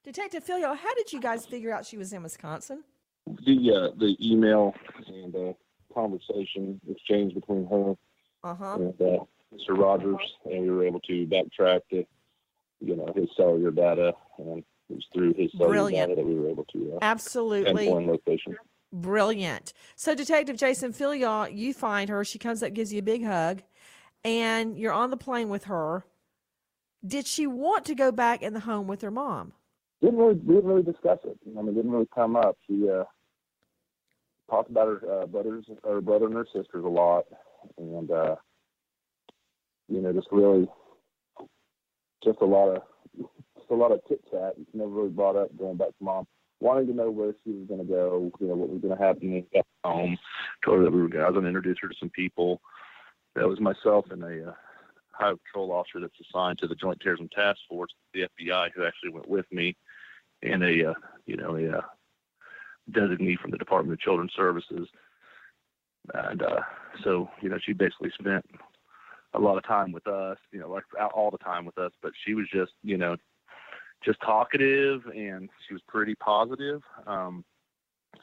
Detective 0.04 0.44
Filyaw, 0.46 0.76
how 0.76 0.94
did 0.94 1.12
you 1.12 1.20
guys 1.20 1.46
figure 1.46 1.72
out 1.74 1.84
she 1.84 1.98
was 1.98 2.12
in 2.12 2.22
Wisconsin? 2.22 2.84
The 3.26 3.72
uh, 3.90 3.94
the 3.98 4.16
email 4.24 4.72
and 5.08 5.34
uh, 5.34 5.52
conversation 5.92 6.80
exchange 6.88 7.34
between 7.34 7.66
her 7.66 7.96
Uh 8.44 8.54
huh. 8.54 8.74
and 8.78 9.02
uh, 9.02 9.24
Mr. 9.54 9.78
Rogers, 9.78 10.20
and 10.44 10.62
we 10.62 10.70
were 10.70 10.84
able 10.84 11.00
to 11.00 11.26
backtrack 11.26 11.80
to, 11.90 12.04
you 12.80 12.96
know, 12.96 13.12
his 13.14 13.28
cellular 13.36 13.70
data, 13.70 14.12
and 14.38 14.64
it 14.88 14.94
was 14.94 15.04
through 15.12 15.34
his 15.34 15.50
cellular 15.52 15.70
Brilliant. 15.70 16.10
data 16.10 16.20
that 16.20 16.26
we 16.26 16.34
were 16.34 16.48
able 16.48 16.64
to 16.64 16.94
uh, 16.94 16.98
Absolutely. 17.02 17.86
pinpoint 17.86 18.06
location. 18.08 18.56
Brilliant. 18.92 19.72
So, 19.94 20.14
Detective 20.14 20.56
Jason 20.56 20.92
Filyaw, 20.92 21.54
you 21.54 21.74
find 21.74 22.08
her. 22.08 22.24
She 22.24 22.38
comes 22.38 22.62
up, 22.62 22.72
gives 22.72 22.92
you 22.92 23.00
a 23.00 23.02
big 23.02 23.24
hug, 23.24 23.62
and 24.24 24.78
you're 24.78 24.92
on 24.92 25.10
the 25.10 25.16
plane 25.16 25.48
with 25.48 25.64
her. 25.64 26.04
Did 27.06 27.26
she 27.26 27.46
want 27.46 27.84
to 27.86 27.94
go 27.94 28.10
back 28.10 28.42
in 28.42 28.52
the 28.52 28.60
home 28.60 28.86
with 28.86 29.02
her 29.02 29.10
mom? 29.10 29.52
Didn't 30.00 30.18
really, 30.18 30.34
didn't 30.34 30.64
really 30.64 30.82
discuss 30.82 31.18
it. 31.24 31.38
I 31.46 31.62
mean, 31.62 31.74
didn't 31.74 31.90
really 31.90 32.08
come 32.14 32.36
up. 32.36 32.56
She 32.66 32.88
uh, 32.88 33.04
talked 34.50 34.70
about 34.70 34.88
her 34.88 35.22
uh, 35.22 35.26
brothers, 35.26 35.66
her 35.84 36.00
brother 36.00 36.26
and 36.26 36.34
her 36.34 36.46
sisters 36.46 36.84
a 36.84 36.88
lot, 36.88 37.24
and 37.78 38.10
uh, 38.10 38.36
you 39.88 40.00
know, 40.00 40.12
just 40.12 40.28
really, 40.30 40.68
just 42.24 42.40
a 42.40 42.44
lot 42.44 42.68
of, 42.68 42.82
just 43.18 43.70
a 43.70 43.74
lot 43.74 43.92
of 43.92 44.00
tit 44.08 44.20
chat. 44.30 44.54
Never 44.74 44.90
really 44.90 45.10
brought 45.10 45.36
up 45.36 45.56
going 45.56 45.76
back 45.76 45.88
to 45.88 46.04
mom, 46.04 46.26
wanting 46.60 46.86
to 46.88 46.94
know 46.94 47.10
where 47.10 47.34
she 47.44 47.50
was 47.50 47.68
going 47.68 47.80
to 47.80 47.86
go, 47.86 48.30
you 48.40 48.48
know, 48.48 48.54
what 48.54 48.70
was 48.70 48.80
going 48.80 48.96
to 48.96 49.02
happen 49.02 49.46
got 49.52 49.66
home. 49.84 50.18
Told 50.64 50.78
her 50.78 50.84
that 50.84 50.92
we 50.92 51.02
were. 51.02 51.24
I 51.24 51.28
was 51.28 51.34
going 51.34 51.42
to 51.42 51.48
introduce 51.48 51.78
her 51.82 51.88
to 51.88 51.94
some 51.98 52.10
people. 52.10 52.60
That 53.34 53.48
was 53.48 53.60
myself 53.60 54.06
and 54.10 54.22
a 54.22 54.50
uh, 54.50 54.54
high 55.12 55.32
patrol 55.32 55.72
officer 55.72 56.00
that's 56.00 56.14
assigned 56.28 56.58
to 56.58 56.66
the 56.66 56.74
Joint 56.74 57.00
Terrorism 57.00 57.28
Task 57.34 57.58
Force, 57.68 57.92
the 58.14 58.26
FBI, 58.40 58.68
who 58.74 58.84
actually 58.84 59.10
went 59.10 59.28
with 59.28 59.46
me, 59.52 59.76
and 60.42 60.62
a 60.62 60.90
uh, 60.90 60.94
you 61.26 61.36
know 61.36 61.56
a 61.56 61.78
uh, 61.78 61.82
designee 62.90 63.38
from 63.38 63.50
the 63.50 63.58
Department 63.58 63.92
of 63.92 64.00
Children's 64.00 64.32
Services. 64.34 64.88
And 66.14 66.42
uh, 66.42 66.60
so 67.04 67.28
you 67.40 67.48
know 67.48 67.58
she 67.64 67.72
basically 67.72 68.10
spent 68.18 68.44
a 69.34 69.38
lot 69.38 69.56
of 69.56 69.64
time 69.64 69.92
with 69.92 70.06
us, 70.06 70.38
you 70.52 70.60
know, 70.60 70.70
like 70.70 70.84
all 71.14 71.30
the 71.30 71.38
time 71.38 71.64
with 71.64 71.78
us. 71.78 71.92
But 72.02 72.12
she 72.24 72.34
was 72.34 72.48
just 72.48 72.72
you 72.82 72.96
know 72.96 73.16
just 74.04 74.20
talkative 74.20 75.06
and 75.06 75.48
she 75.66 75.74
was 75.74 75.82
pretty 75.88 76.14
positive. 76.14 76.82
Um, 77.06 77.44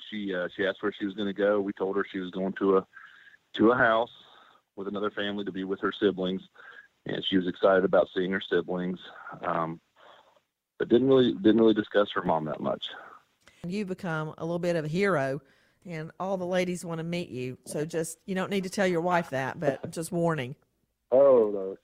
she 0.09 0.33
uh, 0.33 0.47
she 0.55 0.65
asked 0.65 0.81
where 0.81 0.93
she 0.97 1.05
was 1.05 1.13
going 1.13 1.27
to 1.27 1.33
go. 1.33 1.61
We 1.61 1.73
told 1.73 1.95
her 1.97 2.05
she 2.09 2.19
was 2.19 2.31
going 2.31 2.53
to 2.53 2.77
a 2.77 2.87
to 3.55 3.71
a 3.71 3.77
house 3.77 4.11
with 4.75 4.87
another 4.87 5.11
family 5.11 5.45
to 5.45 5.51
be 5.51 5.63
with 5.63 5.79
her 5.81 5.91
siblings, 5.91 6.41
and 7.05 7.23
she 7.25 7.37
was 7.37 7.47
excited 7.47 7.83
about 7.83 8.09
seeing 8.13 8.31
her 8.31 8.41
siblings. 8.41 8.99
Um, 9.41 9.79
but 10.79 10.89
didn't 10.89 11.07
really 11.07 11.33
didn't 11.33 11.59
really 11.59 11.73
discuss 11.73 12.09
her 12.13 12.23
mom 12.23 12.45
that 12.45 12.59
much. 12.59 12.87
You 13.67 13.85
become 13.85 14.33
a 14.37 14.43
little 14.43 14.59
bit 14.59 14.75
of 14.75 14.85
a 14.85 14.89
hero, 14.89 15.41
and 15.85 16.11
all 16.19 16.37
the 16.37 16.45
ladies 16.45 16.83
want 16.83 16.99
to 16.99 17.03
meet 17.03 17.29
you. 17.29 17.57
So, 17.65 17.85
just 17.85 18.17
you 18.25 18.35
don't 18.35 18.49
need 18.49 18.63
to 18.63 18.69
tell 18.69 18.87
your 18.87 19.01
wife 19.01 19.29
that, 19.29 19.59
but 19.59 19.91
just 19.91 20.11
warning. 20.11 20.55
Oh 21.13 21.77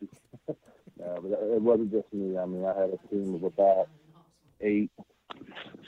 no, 0.47 0.55
no, 0.99 1.19
but 1.21 1.31
it 1.31 1.61
wasn't 1.61 1.91
just 1.91 2.11
me. 2.11 2.35
I 2.35 2.45
mean, 2.45 2.65
I 2.65 2.69
had 2.69 2.89
a 2.89 3.07
team 3.09 3.35
of 3.35 3.43
about 3.43 3.87
eight, 4.59 4.89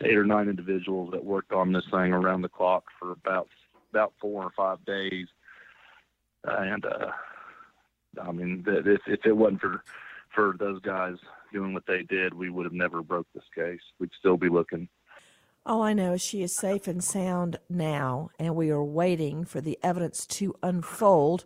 eight 0.06 0.16
or 0.16 0.26
nine 0.26 0.48
individuals 0.48 1.10
that 1.12 1.26
worked 1.26 1.52
on 1.52 1.74
this 1.74 1.86
thing 1.90 2.14
around 2.14 2.44
the 2.44 2.50
clock 2.50 2.84
for 3.00 3.12
about 3.12 3.48
about 3.90 4.14
four 4.22 4.44
or 4.44 4.52
five 4.56 4.86
days. 4.86 5.26
And 6.44 6.86
uh, 6.86 7.12
I 8.22 8.32
mean, 8.32 8.64
if 8.68 9.02
if 9.08 9.26
it 9.26 9.36
wasn't 9.36 9.62
for 9.62 9.84
for 10.36 10.56
those 10.60 10.80
guys 10.82 11.16
doing 11.52 11.74
what 11.74 11.88
they 11.88 12.04
did, 12.04 12.36
we 12.36 12.52
would 12.52 12.66
have 12.66 12.74
never 12.74 13.02
broke 13.02 13.28
this 13.34 13.44
case. 13.56 13.82
We'd 14.00 14.12
still 14.20 14.38
be 14.38 14.50
looking. 14.50 14.88
All 15.66 15.82
I 15.82 15.94
know 15.94 16.14
is 16.14 16.22
she 16.22 16.44
is 16.44 16.56
safe 16.56 16.88
and 16.88 17.04
sound 17.04 17.58
now, 17.68 18.30
and 18.38 18.56
we 18.56 18.70
are 18.70 18.84
waiting 18.84 19.46
for 19.46 19.62
the 19.62 19.80
evidence 19.82 20.28
to 20.28 20.54
unfold. 20.62 21.46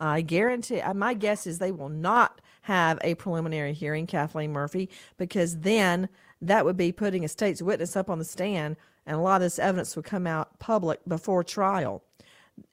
I 0.00 0.20
guarantee, 0.20 0.80
uh, 0.80 0.94
my 0.94 1.14
guess 1.14 1.46
is 1.46 1.58
they 1.58 1.72
will 1.72 1.88
not 1.88 2.40
have 2.62 2.98
a 3.02 3.14
preliminary 3.16 3.72
hearing, 3.72 4.06
Kathleen 4.06 4.52
Murphy, 4.52 4.88
because 5.16 5.60
then 5.60 6.08
that 6.40 6.64
would 6.64 6.76
be 6.76 6.92
putting 6.92 7.24
a 7.24 7.28
state's 7.28 7.62
witness 7.62 7.96
up 7.96 8.08
on 8.08 8.18
the 8.18 8.24
stand, 8.24 8.76
and 9.06 9.16
a 9.16 9.20
lot 9.20 9.36
of 9.36 9.42
this 9.42 9.58
evidence 9.58 9.96
would 9.96 10.04
come 10.04 10.26
out 10.26 10.58
public 10.58 11.00
before 11.08 11.42
trial. 11.42 12.02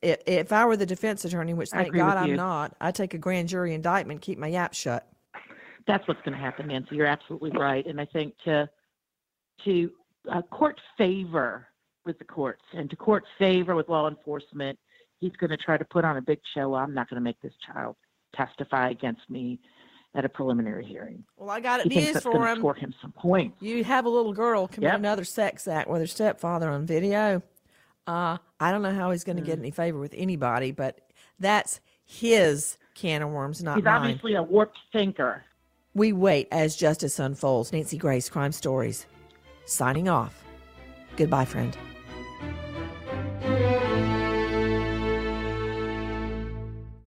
If, 0.01 0.19
if 0.25 0.51
I 0.51 0.65
were 0.65 0.77
the 0.77 0.85
defense 0.85 1.25
attorney, 1.25 1.53
which 1.53 1.69
thank 1.69 1.93
God 1.93 2.17
I'm 2.17 2.29
you. 2.29 2.35
not, 2.35 2.75
I'd 2.81 2.95
take 2.95 3.13
a 3.13 3.17
grand 3.17 3.49
jury 3.49 3.73
indictment, 3.73 4.21
keep 4.21 4.37
my 4.37 4.47
yap 4.47 4.73
shut. 4.73 5.07
That's 5.87 6.07
what's 6.07 6.21
going 6.21 6.33
to 6.33 6.43
happen, 6.43 6.67
Nancy. 6.67 6.95
You're 6.95 7.05
absolutely 7.05 7.51
right. 7.51 7.85
And 7.85 8.01
I 8.01 8.05
think 8.05 8.33
to 8.45 8.69
to 9.63 9.91
uh, 10.31 10.41
court 10.43 10.81
favor 10.97 11.67
with 12.05 12.17
the 12.19 12.25
courts 12.25 12.63
and 12.73 12.89
to 12.89 12.95
court 12.95 13.23
favor 13.37 13.75
with 13.75 13.87
law 13.89 14.07
enforcement, 14.07 14.77
he's 15.19 15.35
going 15.37 15.49
to 15.51 15.57
try 15.57 15.77
to 15.77 15.85
put 15.85 16.05
on 16.05 16.17
a 16.17 16.21
big 16.21 16.39
show. 16.53 16.73
I'm 16.75 16.93
not 16.93 17.09
going 17.09 17.19
to 17.19 17.23
make 17.23 17.39
this 17.41 17.53
child 17.65 17.95
testify 18.35 18.89
against 18.89 19.21
me 19.29 19.59
at 20.13 20.23
a 20.25 20.29
preliminary 20.29 20.85
hearing. 20.85 21.23
Well, 21.37 21.49
I 21.49 21.59
got 21.59 21.81
He 21.81 21.89
thinks 21.89 22.13
news 22.15 22.23
for 22.23 22.47
him. 22.47 22.57
Score 22.59 22.73
him 22.75 22.93
some 23.01 23.11
points. 23.11 23.57
You 23.61 23.83
have 23.83 24.05
a 24.05 24.09
little 24.09 24.33
girl 24.33 24.67
commit 24.67 24.89
Yep. 24.91 24.99
another 24.99 25.23
sex 25.23 25.67
act 25.67 25.89
with 25.89 25.99
her 26.01 26.07
stepfather 26.07 26.69
on 26.69 26.85
video. 26.85 27.41
Uh, 28.07 28.37
I 28.59 28.71
don't 28.71 28.81
know 28.81 28.93
how 28.93 29.11
he's 29.11 29.23
going 29.23 29.37
to 29.37 29.41
Mm. 29.41 29.47
get 29.47 29.59
any 29.59 29.71
favor 29.71 29.99
with 29.99 30.13
anybody, 30.15 30.71
but 30.71 30.99
that's 31.39 31.81
his 32.05 32.77
can 32.93 33.21
of 33.23 33.29
worms, 33.31 33.61
not 33.63 33.75
He's 33.77 33.83
mine. 33.85 33.93
obviously 34.01 34.35
a 34.35 34.43
warped 34.43 34.77
thinker. 34.93 35.43
We 35.93 36.13
wait 36.13 36.47
as 36.51 36.75
justice 36.75 37.19
unfolds. 37.19 37.73
Nancy 37.73 37.97
Grace, 37.97 38.29
Crime 38.29 38.51
Stories. 38.51 39.07
Signing 39.65 40.07
off. 40.07 40.43
Goodbye, 41.17 41.45
friend. 41.45 41.75